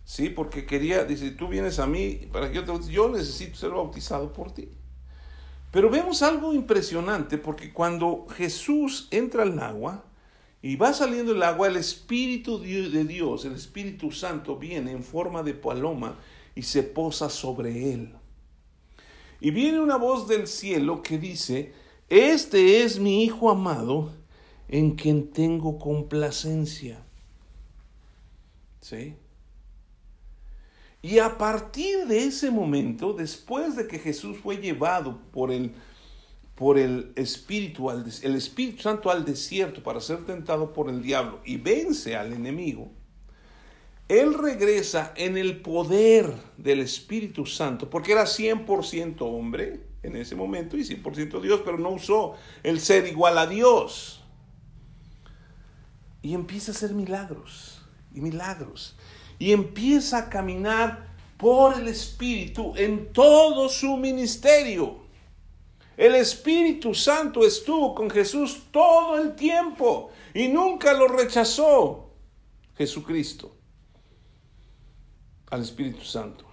Sí, 0.05 0.29
porque 0.29 0.67
quería, 0.67 1.05
dice, 1.05 1.31
tú 1.31 1.47
vienes 1.47 1.79
a 1.79 1.87
mí 1.87 2.29
para 2.33 2.49
que 2.49 2.57
yo 2.57 2.65
te 2.65 2.91
yo 2.91 3.09
necesito 3.09 3.57
ser 3.57 3.71
bautizado 3.71 4.33
por 4.33 4.53
ti. 4.53 4.69
Pero 5.71 5.89
vemos 5.89 6.21
algo 6.23 6.53
impresionante 6.53 7.39
porque 7.39 7.73
cuando 7.73 8.27
Jesús 8.29 9.07
entra 9.13 9.45
al 9.45 9.57
agua 9.61 10.05
y 10.61 10.75
va 10.75 10.93
saliendo 10.93 11.31
el 11.31 11.45
agua, 11.45 11.69
el 11.69 11.77
Espíritu 11.77 12.59
de 12.59 13.05
Dios, 13.05 13.45
el 13.45 13.55
Espíritu 13.55 14.11
Santo, 14.11 14.57
viene 14.57 14.91
en 14.91 15.05
forma 15.05 15.45
de 15.45 15.55
paloma 15.55 16.19
y 16.57 16.63
se 16.63 16.83
posa 16.83 17.31
sobre 17.31 17.95
él. 17.95 18.17
Y 19.41 19.53
viene 19.53 19.79
una 19.79 19.97
voz 19.97 20.27
del 20.27 20.49
cielo 20.49 21.03
que 21.03 21.19
dice, 21.19 21.73
este 22.13 22.83
es 22.83 22.99
mi 22.99 23.25
Hijo 23.25 23.51
amado 23.51 24.13
en 24.69 24.97
quien 24.97 25.31
tengo 25.31 25.79
complacencia. 25.79 27.03
¿Sí? 28.83 29.15
Y 31.01 31.21
a 31.21 31.39
partir 31.39 32.07
de 32.07 32.25
ese 32.25 32.51
momento, 32.51 33.15
después 33.15 33.77
de 33.77 33.87
que 33.87 33.99
Jesús 33.99 34.37
fue 34.43 34.59
llevado 34.59 35.23
por 35.33 35.51
el, 35.51 35.73
por 36.55 36.79
el 36.79 37.15
Espíritu, 37.17 37.89
el 37.89 38.37
Espíritu 38.37 38.83
Santo 38.83 39.11
al 39.11 39.25
desierto 39.25 39.83
para 39.83 39.99
ser 40.03 40.27
tentado 40.27 40.75
por 40.75 40.91
el 40.91 41.01
diablo 41.01 41.41
y 41.47 41.57
vence 41.57 42.15
al 42.15 42.35
enemigo, 42.35 42.91
él 44.09 44.35
regresa 44.35 45.15
en 45.17 45.39
el 45.39 45.63
poder 45.63 46.31
del 46.59 46.81
Espíritu 46.81 47.47
Santo, 47.47 47.89
porque 47.89 48.13
era 48.13 48.25
100% 48.25 49.17
hombre 49.23 49.92
en 50.03 50.17
ese 50.17 50.35
momento 50.35 50.77
y 50.77 50.81
100% 50.81 51.41
Dios, 51.41 51.63
pero 51.65 51.79
no 51.79 51.91
usó 51.91 52.35
el 52.63 52.81
ser 52.81 53.07
igual 53.07 53.39
a 53.39 53.47
Dios. 53.47 54.25
Y 56.23 56.35
empieza 56.35 56.73
a 56.73 56.75
hacer 56.75 56.93
milagros 56.93 57.83
y 58.15 58.21
milagros 58.21 58.97
y 59.39 59.53
empieza 59.53 60.19
a 60.19 60.31
caminar 60.31 61.13
por 61.37 61.75
el 61.75 61.89
Espíritu 61.89 62.75
en 62.77 63.13
todo 63.13 63.69
su 63.69 63.97
ministerio. 63.97 65.03
El 65.97 66.15
Espíritu 66.15 66.95
Santo 66.95 67.45
estuvo 67.45 67.95
con 67.95 68.09
Jesús 68.09 68.63
todo 68.71 69.19
el 69.19 69.35
tiempo 69.35 70.11
y 70.33 70.47
nunca 70.49 70.93
lo 70.93 71.09
rechazó 71.09 72.11
Jesucristo 72.77 73.57
al 75.51 75.63
Espíritu 75.63 76.05
Santo. 76.05 76.45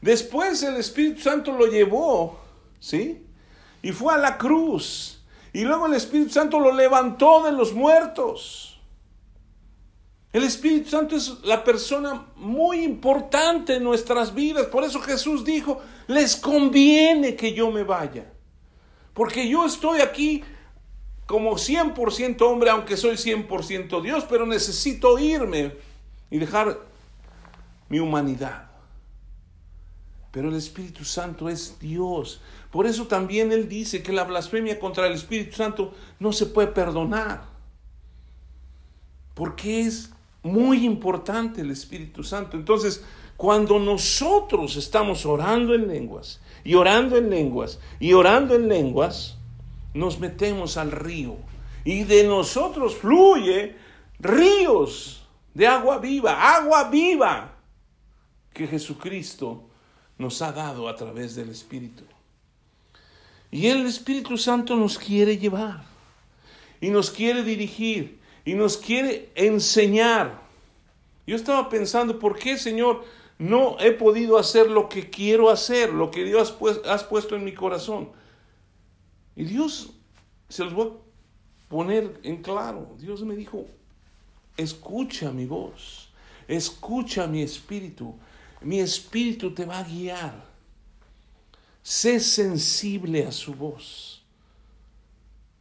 Después 0.00 0.62
el 0.62 0.76
Espíritu 0.76 1.20
Santo 1.20 1.50
lo 1.50 1.66
llevó, 1.66 2.38
¿sí? 2.80 3.26
Y 3.82 3.92
fue 3.92 4.14
a 4.14 4.18
la 4.18 4.38
cruz. 4.38 5.22
Y 5.52 5.64
luego 5.64 5.86
el 5.86 5.94
Espíritu 5.94 6.30
Santo 6.30 6.60
lo 6.60 6.72
levantó 6.72 7.42
de 7.44 7.52
los 7.52 7.72
muertos. 7.72 8.78
El 10.32 10.42
Espíritu 10.42 10.90
Santo 10.90 11.16
es 11.16 11.42
la 11.44 11.64
persona 11.64 12.26
muy 12.36 12.84
importante 12.84 13.76
en 13.76 13.84
nuestras 13.84 14.34
vidas. 14.34 14.66
Por 14.66 14.84
eso 14.84 15.00
Jesús 15.00 15.44
dijo, 15.44 15.80
les 16.08 16.36
conviene 16.36 17.34
que 17.34 17.54
yo 17.54 17.70
me 17.70 17.84
vaya. 17.84 18.30
Porque 19.14 19.48
yo 19.48 19.64
estoy 19.64 20.00
aquí 20.00 20.44
como 21.24 21.52
100% 21.52 22.42
hombre, 22.42 22.68
aunque 22.68 22.96
soy 22.96 23.16
100% 23.16 24.02
Dios, 24.02 24.24
pero 24.28 24.44
necesito 24.44 25.18
irme 25.18 25.74
y 26.30 26.38
dejar 26.38 26.78
mi 27.88 27.98
humanidad. 27.98 28.70
Pero 30.30 30.50
el 30.50 30.56
Espíritu 30.56 31.02
Santo 31.04 31.48
es 31.48 31.78
Dios. 31.78 32.42
Por 32.76 32.86
eso 32.86 33.06
también 33.06 33.52
Él 33.52 33.70
dice 33.70 34.02
que 34.02 34.12
la 34.12 34.24
blasfemia 34.24 34.78
contra 34.78 35.06
el 35.06 35.14
Espíritu 35.14 35.56
Santo 35.56 35.94
no 36.20 36.30
se 36.30 36.44
puede 36.44 36.68
perdonar. 36.68 37.44
Porque 39.32 39.80
es 39.80 40.10
muy 40.42 40.84
importante 40.84 41.62
el 41.62 41.70
Espíritu 41.70 42.22
Santo. 42.22 42.58
Entonces, 42.58 43.02
cuando 43.34 43.78
nosotros 43.78 44.76
estamos 44.76 45.24
orando 45.24 45.74
en 45.74 45.88
lenguas 45.88 46.38
y 46.64 46.74
orando 46.74 47.16
en 47.16 47.30
lenguas 47.30 47.78
y 47.98 48.12
orando 48.12 48.54
en 48.54 48.68
lenguas, 48.68 49.38
nos 49.94 50.20
metemos 50.20 50.76
al 50.76 50.92
río 50.92 51.36
y 51.82 52.04
de 52.04 52.24
nosotros 52.24 52.94
fluye 52.94 53.74
ríos 54.18 55.26
de 55.54 55.66
agua 55.66 55.96
viva, 55.96 56.54
agua 56.54 56.90
viva 56.90 57.56
que 58.52 58.66
Jesucristo 58.66 59.64
nos 60.18 60.42
ha 60.42 60.52
dado 60.52 60.90
a 60.90 60.94
través 60.94 61.34
del 61.36 61.48
Espíritu. 61.48 62.04
Y 63.50 63.68
el 63.68 63.86
Espíritu 63.86 64.36
Santo 64.36 64.76
nos 64.76 64.98
quiere 64.98 65.38
llevar 65.38 65.84
y 66.80 66.90
nos 66.90 67.10
quiere 67.10 67.42
dirigir 67.42 68.18
y 68.44 68.54
nos 68.54 68.76
quiere 68.76 69.30
enseñar. 69.34 70.42
Yo 71.26 71.36
estaba 71.36 71.68
pensando, 71.68 72.18
¿por 72.18 72.38
qué, 72.38 72.56
Señor, 72.56 73.04
no 73.38 73.76
he 73.80 73.92
podido 73.92 74.38
hacer 74.38 74.70
lo 74.70 74.88
que 74.88 75.10
quiero 75.10 75.50
hacer, 75.50 75.92
lo 75.92 76.10
que 76.10 76.24
Dios 76.24 76.56
has 76.86 77.04
puesto 77.04 77.34
en 77.36 77.44
mi 77.44 77.52
corazón? 77.52 78.10
Y 79.34 79.44
Dios, 79.44 79.90
se 80.48 80.64
los 80.64 80.72
voy 80.72 80.88
a 80.88 81.68
poner 81.68 82.20
en 82.22 82.42
claro, 82.42 82.94
Dios 82.98 83.22
me 83.24 83.34
dijo, 83.34 83.66
escucha 84.56 85.32
mi 85.32 85.46
voz, 85.46 86.10
escucha 86.46 87.26
mi 87.26 87.42
espíritu, 87.42 88.14
mi 88.60 88.80
espíritu 88.80 89.52
te 89.52 89.66
va 89.66 89.80
a 89.80 89.84
guiar. 89.84 90.55
Sé 91.86 92.18
sensible 92.18 93.24
a 93.26 93.30
su 93.30 93.54
voz. 93.54 94.20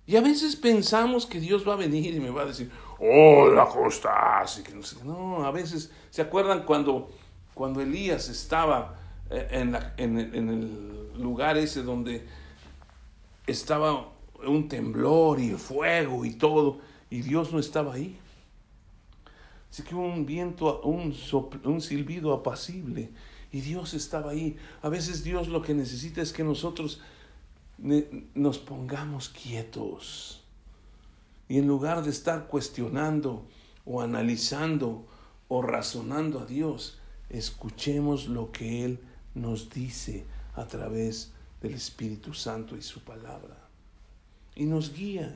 Y 0.08 0.16
a 0.16 0.22
veces 0.22 0.56
pensamos 0.56 1.28
que 1.28 1.40
Dios 1.40 1.68
va 1.68 1.74
a 1.74 1.76
venir 1.76 2.16
y 2.16 2.20
me 2.20 2.32
va 2.32 2.42
a 2.42 2.46
decir, 2.46 2.72
hola, 2.98 3.68
¿cómo 3.72 3.90
estás? 3.90 4.60
no, 5.04 5.46
a 5.46 5.52
veces, 5.52 5.92
¿se 6.10 6.24
acuerdan 6.24 6.64
cuando, 6.64 7.12
cuando 7.54 7.80
Elías 7.80 8.28
estaba 8.30 8.96
eh, 9.30 9.50
en, 9.52 9.78
en 9.98 10.50
el 10.50 11.22
lugar 11.22 11.60
ese 11.60 11.84
donde 11.84 12.26
estaba 13.46 14.10
un 14.48 14.68
temblor 14.68 15.40
y 15.40 15.52
fuego 15.52 16.26
y 16.26 16.32
todo, 16.32 16.80
y 17.12 17.22
Dios 17.22 17.54
no 17.54 17.60
estaba 17.60 17.94
ahí? 17.94 18.18
Así 19.70 19.84
que 19.84 19.94
un 19.94 20.26
viento, 20.26 20.82
un 20.82 21.14
silbido 21.82 22.34
apacible. 22.34 23.12
Y 23.56 23.62
Dios 23.62 23.94
estaba 23.94 24.32
ahí. 24.32 24.58
A 24.82 24.90
veces 24.90 25.24
Dios 25.24 25.48
lo 25.48 25.62
que 25.62 25.74
necesita 25.74 26.22
es 26.22 26.34
que 26.34 26.44
nosotros 26.44 27.00
nos 27.78 28.60
pongamos 28.60 29.30
quietos. 29.30 30.44
Y 31.48 31.60
en 31.60 31.66
lugar 31.66 32.04
de 32.04 32.10
estar 32.10 32.48
cuestionando 32.48 33.48
o 33.86 34.02
analizando 34.02 35.08
o 35.48 35.62
razonando 35.62 36.42
a 36.42 36.46
Dios, 36.46 37.00
escuchemos 37.30 38.28
lo 38.28 38.52
que 38.52 38.84
Él 38.84 39.00
nos 39.36 39.70
dice 39.70 40.26
a 40.56 40.68
través 40.68 41.32
del 41.62 41.76
Espíritu 41.76 42.34
Santo 42.34 42.76
y 42.76 42.82
su 42.82 43.06
palabra. 43.06 43.70
Y 44.54 44.66
nos 44.66 44.94
guía. 44.94 45.34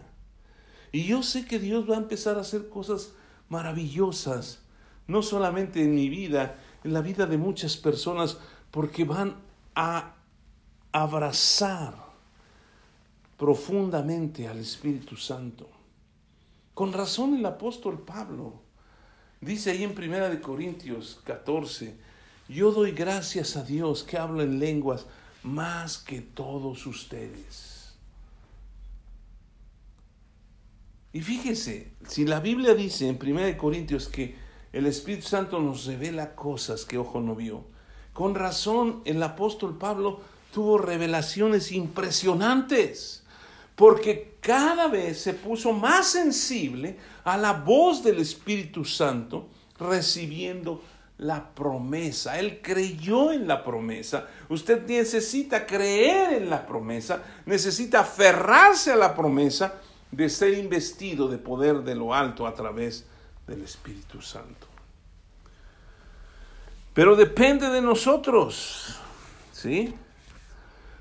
Y 0.92 1.06
yo 1.06 1.24
sé 1.24 1.46
que 1.46 1.58
Dios 1.58 1.90
va 1.90 1.96
a 1.96 2.00
empezar 2.00 2.38
a 2.38 2.42
hacer 2.42 2.68
cosas 2.68 3.14
maravillosas, 3.48 4.60
no 5.08 5.22
solamente 5.22 5.82
en 5.82 5.96
mi 5.96 6.10
vida, 6.10 6.58
en 6.84 6.94
la 6.94 7.02
vida 7.02 7.26
de 7.26 7.38
muchas 7.38 7.78
personas, 7.78 8.38
porque 8.72 9.04
van 9.04 9.36
a 9.76 10.16
abrazar 10.92 11.96
profundamente 13.38 14.48
al 14.48 14.60
Espíritu 14.60 15.16
Santo. 15.16 15.70
Con 16.74 16.94
razón 16.94 17.36
el 17.36 17.46
apóstol 17.46 18.00
Pablo 18.02 18.62
dice 19.42 19.72
ahí 19.72 19.84
en 19.84 19.96
Primera 19.96 20.30
de 20.30 20.42
Corintios 20.42 21.22
14, 21.24 21.98
yo 22.48 22.72
doy 22.72 22.92
gracias 22.92 23.56
a 23.56 23.64
Dios 23.64 24.04
que 24.04 24.18
hablo 24.18 24.42
en 24.42 24.60
lenguas 24.60 25.06
más 25.44 25.98
que 25.98 26.22
todos 26.22 26.86
ustedes 26.86 27.80
Y 31.12 31.22
fíjese, 31.22 31.92
si 32.08 32.26
la 32.26 32.40
Biblia 32.40 32.76
dice 32.76 33.08
en 33.08 33.20
1 33.22 33.58
Corintios 33.58 34.08
que 34.08 34.36
el 34.72 34.86
Espíritu 34.86 35.28
Santo 35.28 35.60
nos 35.60 35.86
revela 35.86 36.36
cosas 36.36 36.86
que 36.86 36.98
ojo 36.98 37.20
no 37.22 37.36
vio, 37.36 37.64
con 38.14 38.36
razón 38.36 39.02
el 39.06 39.22
apóstol 39.24 39.78
Pablo 39.78 40.22
tuvo 40.54 40.78
revelaciones 40.78 41.72
impresionantes, 41.72 43.24
porque 43.76 44.36
cada 44.42 44.88
vez 44.88 45.22
se 45.22 45.34
puso 45.34 45.74
más 45.74 46.08
sensible 46.08 46.98
a 47.24 47.38
la 47.38 47.54
voz 47.54 48.04
del 48.04 48.20
Espíritu 48.20 48.84
Santo 48.84 49.48
recibiendo 49.80 50.82
la 51.18 51.54
promesa. 51.54 52.40
Él 52.40 52.62
creyó 52.62 53.32
en 53.32 53.48
la 53.48 53.64
promesa. 53.64 54.28
Usted 54.50 54.86
necesita 54.88 55.66
creer 55.66 56.34
en 56.34 56.50
la 56.50 56.66
promesa, 56.66 57.24
necesita 57.46 58.02
aferrarse 58.02 58.92
a 58.92 58.96
la 58.96 59.16
promesa 59.16 59.76
de 60.12 60.30
ser 60.30 60.58
investido 60.58 61.28
de 61.28 61.38
poder 61.38 61.84
de 61.84 61.96
lo 61.96 62.14
alto 62.14 62.48
a 62.48 62.54
través 62.54 63.06
del 63.50 63.64
Espíritu 63.64 64.22
Santo. 64.22 64.68
Pero 66.94 67.16
depende 67.16 67.70
de 67.70 67.82
nosotros, 67.82 68.96
¿sí? 69.52 69.94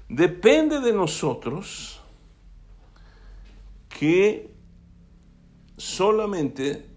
Depende 0.08 0.80
de 0.80 0.92
nosotros 0.92 2.00
que 3.88 4.50
solamente 5.76 6.88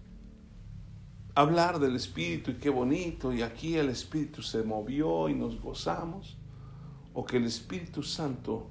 hablar 1.34 1.78
del 1.78 1.96
Espíritu 1.96 2.52
y 2.52 2.54
qué 2.54 2.70
bonito, 2.70 3.32
y 3.32 3.42
aquí 3.42 3.76
el 3.76 3.88
Espíritu 3.88 4.42
se 4.42 4.62
movió 4.62 5.28
y 5.28 5.34
nos 5.34 5.60
gozamos, 5.60 6.36
o 7.14 7.24
que 7.24 7.36
el 7.36 7.44
Espíritu 7.44 8.02
Santo 8.02 8.68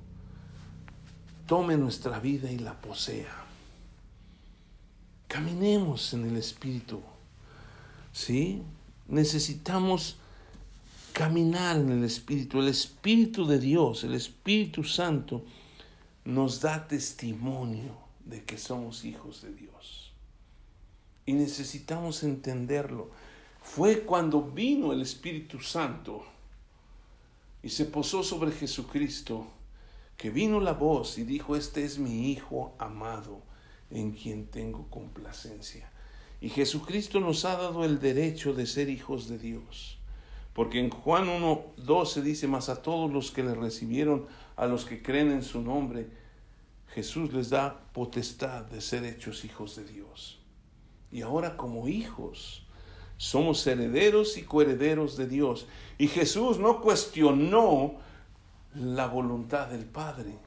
tome 1.45 1.77
nuestra 1.77 2.19
vida 2.19 2.51
y 2.51 2.57
la 2.57 2.79
posea. 2.79 3.50
Caminemos 5.31 6.13
en 6.13 6.25
el 6.25 6.35
Espíritu. 6.35 6.99
¿Sí? 8.11 8.61
Necesitamos 9.07 10.17
caminar 11.13 11.77
en 11.77 11.89
el 11.89 12.03
Espíritu. 12.03 12.59
El 12.59 12.67
Espíritu 12.67 13.47
de 13.47 13.57
Dios, 13.57 14.03
el 14.03 14.13
Espíritu 14.13 14.83
Santo, 14.83 15.45
nos 16.25 16.59
da 16.59 16.85
testimonio 16.85 17.95
de 18.25 18.43
que 18.43 18.57
somos 18.57 19.05
hijos 19.05 19.41
de 19.41 19.53
Dios. 19.53 20.11
Y 21.25 21.31
necesitamos 21.31 22.23
entenderlo. 22.23 23.09
Fue 23.63 24.01
cuando 24.01 24.41
vino 24.41 24.91
el 24.91 25.01
Espíritu 25.01 25.61
Santo 25.61 26.25
y 27.63 27.69
se 27.69 27.85
posó 27.85 28.21
sobre 28.21 28.51
Jesucristo 28.51 29.47
que 30.17 30.29
vino 30.29 30.59
la 30.59 30.73
voz 30.73 31.17
y 31.17 31.23
dijo, 31.23 31.55
este 31.55 31.85
es 31.85 31.99
mi 31.99 32.31
Hijo 32.31 32.75
amado, 32.79 33.49
en 33.91 34.11
quien 34.11 34.47
tengo 34.47 34.87
complacencia. 34.89 35.91
Y 36.39 36.49
Jesucristo 36.49 37.19
nos 37.19 37.45
ha 37.45 37.55
dado 37.55 37.85
el 37.85 37.99
derecho 37.99 38.53
de 38.53 38.65
ser 38.65 38.89
hijos 38.89 39.29
de 39.29 39.37
Dios. 39.37 39.99
Porque 40.53 40.79
en 40.79 40.89
Juan 40.89 41.27
1.12 41.27 42.21
dice, 42.21 42.47
más 42.47 42.69
a 42.69 42.81
todos 42.81 43.11
los 43.11 43.31
que 43.31 43.43
le 43.43 43.53
recibieron, 43.53 44.25
a 44.55 44.65
los 44.65 44.85
que 44.85 45.01
creen 45.01 45.31
en 45.31 45.43
su 45.43 45.61
nombre, 45.61 46.07
Jesús 46.93 47.31
les 47.31 47.49
da 47.49 47.85
potestad 47.93 48.65
de 48.65 48.81
ser 48.81 49.05
hechos 49.05 49.45
hijos 49.45 49.75
de 49.75 49.85
Dios. 49.85 50.39
Y 51.11 51.21
ahora 51.21 51.55
como 51.55 51.87
hijos, 51.87 52.65
somos 53.17 53.65
herederos 53.67 54.37
y 54.37 54.43
coherederos 54.43 55.15
de 55.15 55.27
Dios. 55.27 55.67
Y 55.97 56.07
Jesús 56.07 56.57
no 56.57 56.81
cuestionó 56.81 57.95
la 58.73 59.07
voluntad 59.07 59.67
del 59.67 59.85
Padre. 59.85 60.37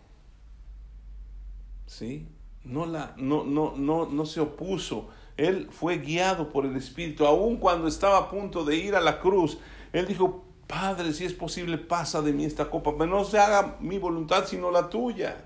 ¿Sí? 1.87 2.27
No, 2.65 2.87
la, 2.87 3.15
no, 3.17 3.45
no, 3.45 3.75
no, 3.77 4.07
no 4.07 4.27
se 4.27 4.41
opuso. 4.41 5.09
Él 5.37 5.69
fue 5.71 5.99
guiado 5.99 6.51
por 6.51 6.65
el 6.65 6.77
Espíritu. 6.77 7.27
Aun 7.27 7.57
cuando 7.57 7.89
estaba 7.89 8.19
a 8.19 8.31
punto 8.31 8.65
de 8.65 8.77
ir 8.77 8.95
a 8.95 9.01
la 9.01 9.21
cruz, 9.21 9.59
él 9.93 10.07
dijo, 10.07 10.45
Padre, 10.67 11.13
si 11.13 11.25
es 11.25 11.33
posible, 11.33 11.79
pasa 11.79 12.23
de 12.23 12.33
mí 12.33 12.45
esta 12.45 12.71
copa, 12.71 12.93
pero 12.97 13.11
no 13.11 13.25
se 13.25 13.39
haga 13.39 13.77
mi 13.81 13.99
voluntad 13.99 14.47
sino 14.47 14.71
la 14.71 14.89
tuya. 14.89 15.45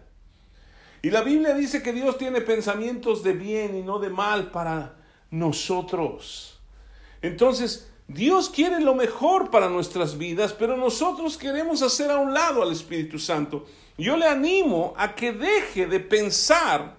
Y 1.02 1.10
la 1.10 1.22
Biblia 1.22 1.54
dice 1.54 1.82
que 1.82 1.92
Dios 1.92 2.18
tiene 2.18 2.40
pensamientos 2.40 3.22
de 3.22 3.32
bien 3.32 3.76
y 3.76 3.82
no 3.82 3.98
de 3.98 4.10
mal 4.10 4.50
para 4.50 4.96
nosotros. 5.30 6.60
Entonces, 7.22 7.90
Dios 8.06 8.48
quiere 8.48 8.80
lo 8.80 8.94
mejor 8.94 9.50
para 9.50 9.68
nuestras 9.68 10.18
vidas, 10.18 10.52
pero 10.52 10.76
nosotros 10.76 11.36
queremos 11.36 11.82
hacer 11.82 12.10
a 12.10 12.18
un 12.18 12.32
lado 12.32 12.62
al 12.62 12.72
Espíritu 12.72 13.18
Santo. 13.18 13.66
Yo 13.96 14.16
le 14.16 14.26
animo 14.26 14.94
a 14.96 15.14
que 15.14 15.32
deje 15.32 15.86
de 15.86 16.00
pensar 16.00 16.97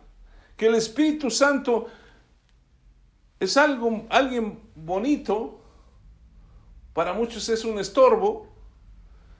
que 0.59 0.67
el 0.67 0.75
Espíritu 0.75 1.31
Santo 1.31 1.87
es 3.39 3.55
algo, 3.55 4.05
alguien 4.09 4.59
bonito, 4.75 5.61
para 6.91 7.13
muchos 7.13 7.47
es 7.47 7.63
un 7.63 7.79
estorbo. 7.79 8.45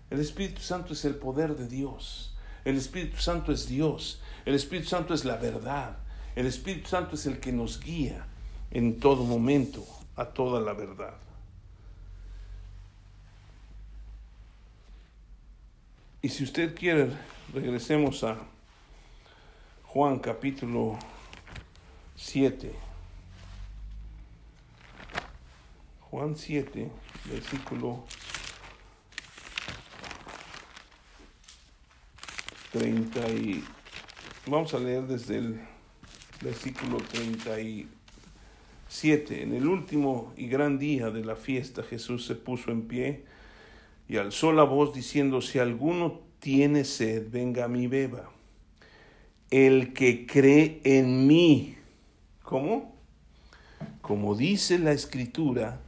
El 0.10 0.22
Espíritu 0.22 0.62
Santo 0.62 0.94
es 0.94 1.04
el 1.04 1.16
poder 1.16 1.58
de 1.58 1.68
Dios. 1.68 2.38
El 2.64 2.78
Espíritu 2.78 3.18
Santo 3.18 3.52
es 3.52 3.68
Dios. 3.68 4.22
El 4.46 4.56
Espíritu 4.56 4.88
Santo 4.88 5.14
es 5.14 5.26
la 5.26 5.36
verdad. 5.36 5.98
El 6.38 6.46
Espíritu 6.46 6.88
Santo 6.88 7.16
es 7.16 7.26
el 7.26 7.42
que 7.42 7.52
nos 7.52 7.82
guía 7.82 8.26
en 8.72 9.02
todo 9.02 9.26
momento 9.26 9.86
a 10.16 10.24
toda 10.24 10.62
la 10.62 10.72
verdad. 10.72 11.18
Y 16.22 16.30
si 16.30 16.46
usted 16.46 16.74
quiere, 16.74 17.12
regresemos 17.54 18.24
a 18.24 18.38
Juan 19.92 20.20
capítulo 20.20 21.00
7. 22.16 22.72
Juan 26.12 26.36
7, 26.36 26.92
versículo 27.26 28.04
30 32.72 33.30
y 33.30 33.64
vamos 34.46 34.76
a 34.76 34.80
leer 34.80 35.08
desde 35.08 35.38
el 35.38 35.60
versículo 36.40 36.98
37. 36.98 39.42
En 39.42 39.56
el 39.56 39.66
último 39.66 40.36
y 40.38 40.50
gran 40.50 40.78
día 40.78 41.10
de 41.10 41.26
la 41.26 41.36
fiesta 41.36 41.82
Jesús 41.82 42.28
se 42.28 42.36
puso 42.36 42.70
en 42.70 42.84
pie 42.84 43.26
y 44.08 44.18
alzó 44.18 44.52
la 44.52 44.62
voz 44.62 44.94
diciendo, 44.94 45.42
si 45.42 45.58
alguno 45.58 46.20
tiene 46.40 46.86
sed, 46.86 47.32
venga 47.32 47.66
a 47.66 47.68
mí 47.68 47.88
beba. 47.88 48.30
El 49.50 49.94
que 49.94 50.26
cree 50.26 50.82
en 50.84 51.28
mí, 51.28 51.76
¿cómo? 52.44 52.96
Como 54.02 54.36
dice 54.36 54.78
la 54.80 54.92
escritura, 54.92 55.80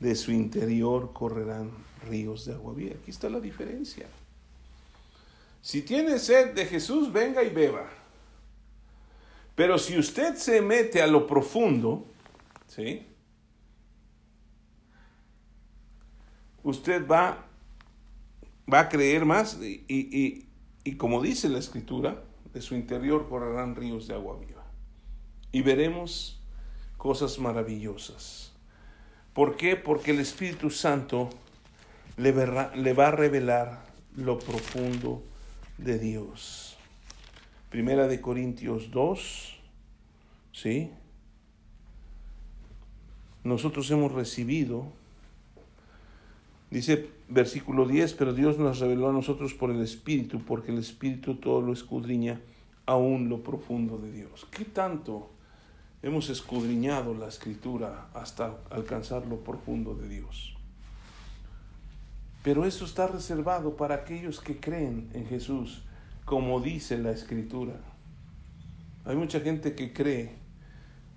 de 0.00 0.14
su 0.14 0.32
interior 0.32 1.12
correrán 1.12 1.70
ríos 2.08 2.44
de 2.44 2.54
agua 2.54 2.74
viva. 2.74 2.96
Aquí 3.00 3.10
está 3.10 3.30
la 3.30 3.40
diferencia. 3.40 4.06
Si 5.62 5.82
tiene 5.82 6.18
sed 6.18 6.54
de 6.54 6.66
Jesús, 6.66 7.12
venga 7.12 7.42
y 7.42 7.50
beba. 7.50 7.88
Pero 9.54 9.78
si 9.78 9.98
usted 9.98 10.36
se 10.36 10.60
mete 10.60 11.02
a 11.02 11.06
lo 11.06 11.26
profundo, 11.26 12.06
¿sí? 12.68 13.06
Usted 16.62 17.06
va, 17.06 17.46
va 18.72 18.80
a 18.80 18.88
creer 18.88 19.24
más 19.24 19.58
y, 19.62 19.84
y, 19.88 20.46
y 20.84 20.96
como 20.96 21.22
dice 21.22 21.48
la 21.48 21.58
escritura, 21.58 22.22
de 22.56 22.62
su 22.62 22.74
interior 22.74 23.28
correrán 23.28 23.76
ríos 23.76 24.08
de 24.08 24.14
agua 24.14 24.38
viva. 24.38 24.64
Y 25.52 25.60
veremos 25.60 26.40
cosas 26.96 27.38
maravillosas. 27.38 28.50
¿Por 29.34 29.56
qué? 29.58 29.76
Porque 29.76 30.12
el 30.12 30.20
Espíritu 30.20 30.70
Santo 30.70 31.28
le, 32.16 32.32
le 32.32 32.92
va 32.94 33.08
a 33.08 33.10
revelar 33.10 33.84
lo 34.14 34.38
profundo 34.38 35.22
de 35.76 35.98
Dios. 35.98 36.78
Primera 37.68 38.06
de 38.08 38.22
Corintios 38.22 38.90
2, 38.90 39.60
¿sí? 40.54 40.90
Nosotros 43.44 43.90
hemos 43.90 44.12
recibido, 44.12 44.86
dice 46.70 47.10
versículo 47.28 47.86
10, 47.86 48.14
pero 48.14 48.32
Dios 48.32 48.58
nos 48.58 48.78
reveló 48.78 49.10
a 49.10 49.12
nosotros 49.12 49.54
por 49.54 49.70
el 49.70 49.80
Espíritu, 49.82 50.40
porque 50.40 50.72
el 50.72 50.78
Espíritu 50.78 51.36
todo 51.36 51.60
lo 51.60 51.72
escudriña, 51.72 52.40
aún 52.86 53.28
lo 53.28 53.42
profundo 53.42 53.98
de 53.98 54.12
Dios. 54.12 54.46
¿Qué 54.50 54.64
tanto 54.64 55.30
hemos 56.02 56.30
escudriñado 56.30 57.14
la 57.14 57.28
Escritura 57.28 58.08
hasta 58.14 58.58
alcanzar 58.70 59.26
lo 59.26 59.36
profundo 59.36 59.94
de 59.94 60.08
Dios? 60.08 60.56
Pero 62.42 62.64
eso 62.64 62.84
está 62.84 63.08
reservado 63.08 63.76
para 63.76 63.96
aquellos 63.96 64.40
que 64.40 64.58
creen 64.60 65.10
en 65.14 65.26
Jesús 65.26 65.82
como 66.26 66.60
dice 66.60 66.98
la 66.98 67.12
escritura. 67.12 67.74
Hay 69.04 69.14
mucha 69.16 69.40
gente 69.40 69.74
que 69.76 69.92
cree, 69.92 70.34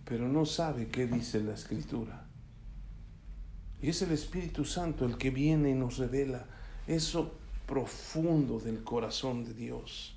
pero 0.05 0.27
no 0.27 0.45
sabe 0.45 0.87
qué 0.87 1.07
dice 1.07 1.43
la 1.43 1.55
escritura. 1.55 2.28
Y 3.81 3.89
es 3.89 4.01
el 4.01 4.11
Espíritu 4.11 4.65
Santo 4.65 5.05
el 5.05 5.17
que 5.17 5.29
viene 5.29 5.69
y 5.69 5.73
nos 5.73 5.97
revela 5.97 6.45
eso 6.87 7.33
profundo 7.65 8.59
del 8.59 8.83
corazón 8.83 9.45
de 9.45 9.53
Dios. 9.53 10.15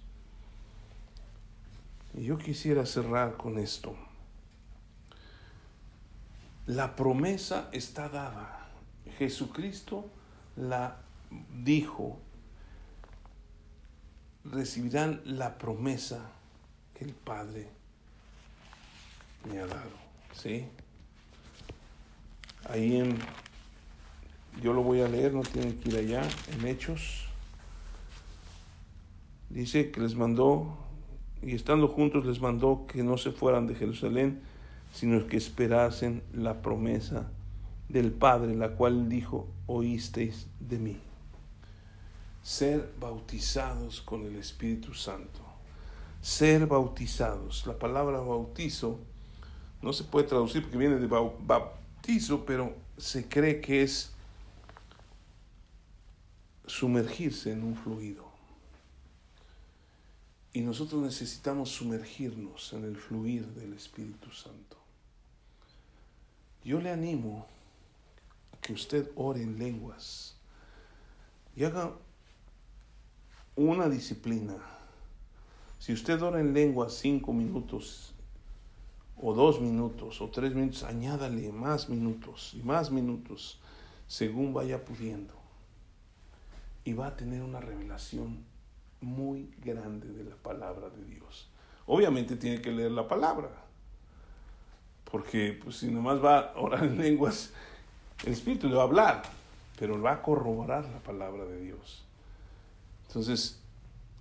Y 2.14 2.24
yo 2.24 2.38
quisiera 2.38 2.84
cerrar 2.86 3.36
con 3.36 3.58
esto. 3.58 3.94
La 6.66 6.96
promesa 6.96 7.68
está 7.72 8.08
dada. 8.08 8.68
Jesucristo 9.18 10.08
la 10.56 10.98
dijo 11.62 12.20
recibirán 14.44 15.20
la 15.24 15.56
promesa 15.58 16.20
que 16.94 17.04
el 17.04 17.14
Padre 17.14 17.68
me 19.48 19.58
ha 19.60 19.66
dado. 19.66 19.90
¿Sí? 20.34 20.66
Ahí 22.68 22.96
en, 22.96 23.18
yo 24.60 24.72
lo 24.72 24.82
voy 24.82 25.00
a 25.00 25.08
leer, 25.08 25.32
no 25.32 25.42
tienen 25.42 25.78
que 25.78 25.90
ir 25.90 25.96
allá, 25.96 26.28
en 26.52 26.66
Hechos. 26.66 27.26
Dice 29.50 29.90
que 29.90 30.00
les 30.00 30.14
mandó, 30.14 30.76
y 31.42 31.54
estando 31.54 31.88
juntos 31.88 32.26
les 32.26 32.40
mandó 32.40 32.86
que 32.86 33.02
no 33.02 33.16
se 33.16 33.30
fueran 33.30 33.66
de 33.66 33.74
Jerusalén, 33.74 34.40
sino 34.92 35.26
que 35.26 35.36
esperasen 35.36 36.22
la 36.32 36.60
promesa 36.62 37.30
del 37.88 38.12
Padre, 38.12 38.54
la 38.54 38.70
cual 38.70 39.08
dijo, 39.08 39.48
oísteis 39.66 40.48
de 40.60 40.78
mí 40.78 41.00
ser 42.42 42.92
bautizados 42.98 44.00
con 44.00 44.24
el 44.24 44.36
Espíritu 44.36 44.94
Santo. 44.94 45.40
Ser 46.20 46.66
bautizados. 46.66 47.66
La 47.66 47.78
palabra 47.78 48.18
bautizo 48.18 48.98
no 49.80 49.92
se 49.92 50.04
puede 50.04 50.28
traducir 50.28 50.62
porque 50.62 50.78
viene 50.78 50.96
de 50.96 51.06
bautizo, 51.06 52.44
pero 52.44 52.74
se 52.96 53.28
cree 53.28 53.60
que 53.60 53.82
es 53.82 54.11
sumergirse 56.66 57.52
en 57.52 57.64
un 57.64 57.76
fluido. 57.76 58.30
Y 60.52 60.60
nosotros 60.60 61.02
necesitamos 61.02 61.70
sumergirnos 61.70 62.72
en 62.72 62.84
el 62.84 62.96
fluir 62.96 63.46
del 63.54 63.72
Espíritu 63.72 64.30
Santo. 64.30 64.76
Yo 66.64 66.80
le 66.80 66.90
animo 66.90 67.46
a 68.52 68.60
que 68.60 68.72
usted 68.72 69.10
ore 69.16 69.42
en 69.42 69.58
lenguas 69.58 70.36
y 71.56 71.64
haga 71.64 71.92
una 73.56 73.88
disciplina. 73.88 74.56
Si 75.78 75.92
usted 75.92 76.22
ora 76.22 76.40
en 76.40 76.52
lengua 76.52 76.88
cinco 76.90 77.32
minutos, 77.32 78.12
o 79.16 79.34
dos 79.34 79.60
minutos, 79.60 80.20
o 80.20 80.28
tres 80.30 80.54
minutos, 80.54 80.82
añádale 80.84 81.50
más 81.52 81.88
minutos 81.88 82.52
y 82.54 82.62
más 82.62 82.90
minutos, 82.90 83.60
según 84.06 84.52
vaya 84.52 84.84
pudiendo. 84.84 85.41
Y 86.84 86.92
va 86.94 87.08
a 87.08 87.16
tener 87.16 87.42
una 87.42 87.60
revelación 87.60 88.44
muy 89.00 89.52
grande 89.58 90.08
de 90.08 90.24
la 90.24 90.36
palabra 90.36 90.90
de 90.90 91.04
Dios. 91.04 91.48
Obviamente 91.86 92.36
tiene 92.36 92.60
que 92.60 92.70
leer 92.70 92.92
la 92.92 93.08
palabra, 93.08 93.50
porque 95.10 95.58
pues, 95.62 95.76
si 95.78 95.88
nomás 95.88 96.24
va 96.24 96.38
a 96.38 96.60
orar 96.60 96.84
en 96.84 96.98
lenguas, 96.98 97.52
el 98.24 98.32
Espíritu 98.32 98.68
le 98.68 98.76
va 98.76 98.82
a 98.82 98.86
hablar, 98.86 99.22
pero 99.78 100.00
va 100.00 100.12
a 100.12 100.22
corroborar 100.22 100.84
la 100.86 101.00
palabra 101.00 101.44
de 101.44 101.60
Dios. 101.60 102.04
Entonces, 103.08 103.60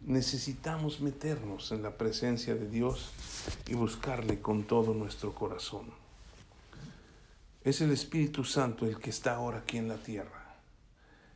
necesitamos 0.02 1.00
meternos 1.00 1.72
en 1.72 1.84
la 1.84 1.92
presencia 1.92 2.56
de 2.56 2.68
Dios 2.68 3.12
y 3.68 3.76
buscarle 3.76 4.42
con 4.42 4.64
todo 4.64 4.94
nuestro 4.94 5.34
corazón. 5.34 5.86
Es 7.64 7.82
el 7.82 7.92
Espíritu 7.92 8.44
Santo 8.44 8.88
el 8.88 8.98
que 8.98 9.12
está 9.12 9.36
ahora 9.36 9.60
aquí 9.60 9.78
en 9.78 9.88
la 9.88 9.98
tierra. 9.98 10.41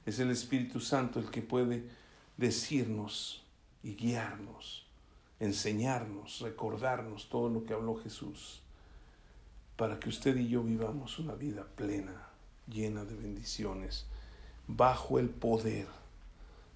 Es 0.05 0.19
el 0.19 0.31
Espíritu 0.31 0.79
Santo 0.79 1.19
el 1.19 1.31
que 1.31 1.41
puede 1.41 1.83
decirnos 2.37 3.43
y 3.83 3.95
guiarnos, 3.95 4.85
enseñarnos, 5.39 6.41
recordarnos 6.41 7.29
todo 7.29 7.49
lo 7.49 7.65
que 7.65 7.73
habló 7.73 7.95
Jesús, 7.95 8.61
para 9.77 9.99
que 9.99 10.09
usted 10.09 10.35
y 10.37 10.47
yo 10.47 10.63
vivamos 10.63 11.19
una 11.19 11.33
vida 11.33 11.65
plena, 11.75 12.29
llena 12.67 13.03
de 13.03 13.15
bendiciones, 13.15 14.05
bajo 14.67 15.19
el 15.19 15.29
poder 15.29 15.87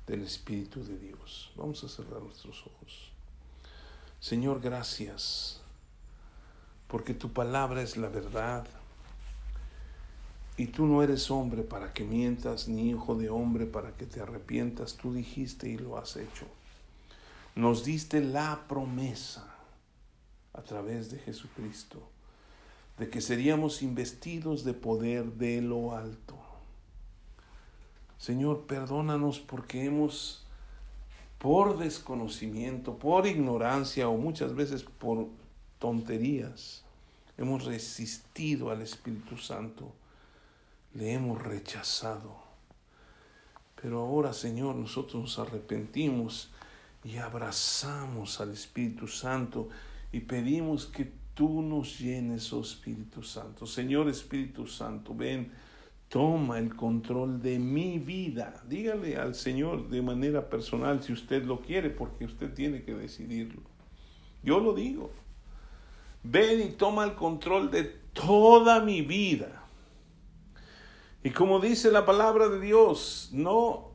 del 0.08 0.24
Espíritu 0.24 0.84
de 0.84 0.98
Dios. 0.98 1.52
Vamos 1.56 1.84
a 1.84 1.90
cerrar 1.90 2.22
nuestros 2.22 2.66
ojos. 2.66 3.12
Señor, 4.20 4.60
gracias, 4.60 5.62
porque 6.88 7.14
tu 7.14 7.32
palabra 7.32 7.82
es 7.82 7.96
la 7.96 8.10
verdad. 8.10 8.68
Y 10.60 10.68
tú 10.68 10.86
no 10.86 11.02
eres 11.02 11.32
hombre 11.32 11.64
para 11.64 11.94
que 11.94 12.04
mientas, 12.04 12.68
ni 12.68 12.90
hijo 12.90 13.16
de 13.16 13.30
hombre 13.30 13.66
para 13.66 13.94
que 13.94 14.06
te 14.06 14.20
arrepientas. 14.20 14.98
Tú 14.98 15.14
dijiste 15.14 15.70
y 15.70 15.78
lo 15.78 15.98
has 15.98 16.18
hecho. 16.18 16.46
Nos 17.56 17.86
diste 17.86 18.20
la 18.20 18.66
promesa 18.68 19.56
a 20.52 20.62
través 20.62 21.12
de 21.12 21.20
Jesucristo, 21.20 22.04
de 22.98 23.10
que 23.10 23.22
seríamos 23.22 23.82
investidos 23.82 24.66
de 24.66 24.74
poder 24.74 25.32
de 25.36 25.62
lo 25.62 25.96
alto. 25.96 26.36
Señor, 28.18 28.66
perdónanos 28.66 29.40
porque 29.40 29.86
hemos, 29.86 30.46
por 31.38 31.78
desconocimiento, 31.78 32.98
por 32.98 33.28
ignorancia 33.28 34.10
o 34.10 34.18
muchas 34.18 34.54
veces 34.54 34.84
por 34.84 35.30
tonterías, 35.80 36.84
hemos 37.38 37.64
resistido 37.64 38.72
al 38.72 38.82
Espíritu 38.82 39.38
Santo, 39.38 39.94
le 41.00 41.14
hemos 41.14 41.42
rechazado. 41.42 42.36
Pero 43.82 44.02
ahora, 44.02 44.34
Señor, 44.34 44.76
nosotros 44.76 45.22
nos 45.22 45.40
arrepentimos 45.40 46.52
y 47.06 47.16
abrazamos 47.16 48.42
al 48.42 48.52
Espíritu 48.52 49.08
Santo 49.08 49.70
y 50.12 50.20
pedimos 50.20 50.86
que 50.86 51.10
tú 51.34 51.62
nos 51.62 51.98
llenes, 52.00 52.52
oh 52.52 52.60
Espíritu 52.60 53.24
Santo. 53.24 53.66
Señor 53.66 54.10
Espíritu 54.10 54.68
Santo, 54.68 55.16
ven, 55.16 55.54
toma 56.10 56.60
el 56.60 56.76
control 56.76 57.42
de 57.42 57.60
mi 57.60 57.98
vida. 57.98 58.62
Dígale 58.68 59.16
al 59.16 59.36
Señor 59.36 59.88
de 59.88 60.02
manera 60.02 60.50
personal 60.50 61.02
si 61.02 61.14
usted 61.14 61.46
lo 61.46 61.62
quiere, 61.62 61.90
porque 61.90 62.26
usted 62.26 62.54
tiene 62.54 62.84
que 62.84 62.94
decidirlo. 62.94 63.62
Yo 64.44 64.60
lo 64.60 64.74
digo. 64.74 65.12
Ven 66.24 66.62
y 66.62 66.72
toma 66.72 67.06
el 67.06 67.16
control 67.16 67.72
de 67.72 67.86
toda 68.12 68.82
mi 68.82 69.02
vida. 69.02 69.64
Y 71.24 71.32
como 71.32 71.60
dice 71.60 71.92
la 71.92 72.06
palabra 72.06 72.48
de 72.48 72.60
Dios, 72.60 73.30
no 73.34 73.92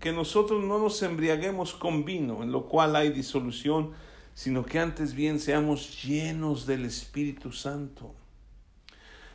que 0.00 0.12
nosotros 0.12 0.64
no 0.64 0.78
nos 0.78 1.02
embriaguemos 1.02 1.74
con 1.74 2.04
vino, 2.04 2.42
en 2.42 2.52
lo 2.52 2.66
cual 2.66 2.96
hay 2.96 3.10
disolución, 3.10 3.92
sino 4.34 4.64
que 4.64 4.78
antes 4.78 5.14
bien 5.14 5.40
seamos 5.40 6.02
llenos 6.02 6.66
del 6.66 6.84
Espíritu 6.84 7.52
Santo. 7.52 8.14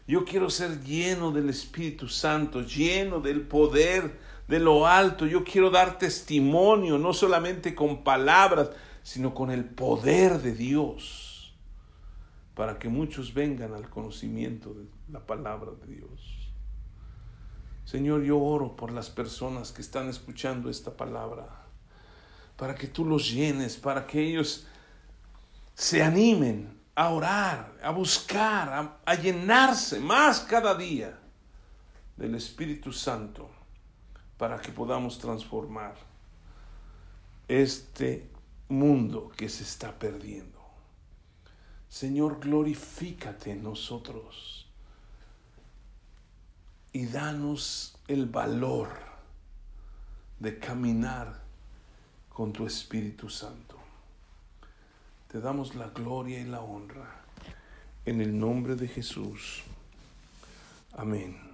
Yo 0.08 0.26
quiero 0.26 0.50
ser 0.50 0.84
lleno 0.84 1.32
del 1.32 1.50
Espíritu 1.50 2.08
Santo, 2.08 2.62
lleno 2.62 3.20
del 3.20 3.42
poder 3.42 4.20
de 4.48 4.60
lo 4.60 4.88
alto. 4.88 5.26
Yo 5.26 5.44
quiero 5.44 5.70
dar 5.70 5.98
testimonio, 6.00 6.98
no 6.98 7.14
solamente 7.14 7.76
con 7.76 8.04
palabras, 8.04 8.72
sino 9.04 9.34
con 9.34 9.52
el 9.52 9.66
poder 9.66 10.40
de 10.42 10.54
Dios 10.54 11.30
para 12.56 12.78
que 12.78 12.90
muchos 12.90 13.34
vengan 13.34 13.74
al 13.74 13.90
conocimiento 13.90 14.74
de 14.74 14.86
la 15.08 15.26
palabra 15.26 15.72
de 15.80 15.96
Dios. 15.96 16.39
Señor, 17.90 18.22
yo 18.22 18.40
oro 18.40 18.76
por 18.76 18.92
las 18.92 19.10
personas 19.10 19.72
que 19.72 19.82
están 19.82 20.10
escuchando 20.10 20.70
esta 20.70 20.96
palabra, 20.96 21.48
para 22.56 22.76
que 22.76 22.86
tú 22.86 23.04
los 23.04 23.32
llenes, 23.32 23.78
para 23.78 24.06
que 24.06 24.22
ellos 24.22 24.68
se 25.74 26.04
animen 26.04 26.80
a 26.94 27.10
orar, 27.10 27.74
a 27.82 27.90
buscar, 27.90 29.00
a, 29.04 29.16
llenarse 29.16 30.00
más 30.00 30.42
cada 30.42 30.76
día 30.76 31.20
del 32.16 32.36
Espíritu 32.36 32.94
Santo, 32.94 33.50
para 34.38 34.62
que 34.62 34.72
podamos 34.72 35.18
transformar 35.18 35.96
este 37.48 38.30
mundo 38.68 39.32
que 39.36 39.50
se 39.50 39.64
está 39.64 39.98
perdiendo. 39.98 40.60
Señor, 41.88 42.40
glorifícate 42.40 43.50
en 43.50 43.64
nosotros 43.64 44.59
y 46.94 47.06
danos 47.06 47.98
el 48.08 48.26
valor 48.26 48.90
de 50.40 50.58
caminar 50.58 51.42
con 52.30 52.54
tu 52.54 52.66
Espíritu 52.66 53.30
Santo. 53.30 53.78
Te 55.28 55.40
damos 55.40 55.76
la 55.76 55.90
gloria 55.90 56.40
y 56.40 56.46
la 56.46 56.62
honra 56.62 57.22
en 58.06 58.22
el 58.22 58.38
nombre 58.38 58.76
de 58.76 58.88
Jesús. 58.88 59.62
Amén. 60.94 61.49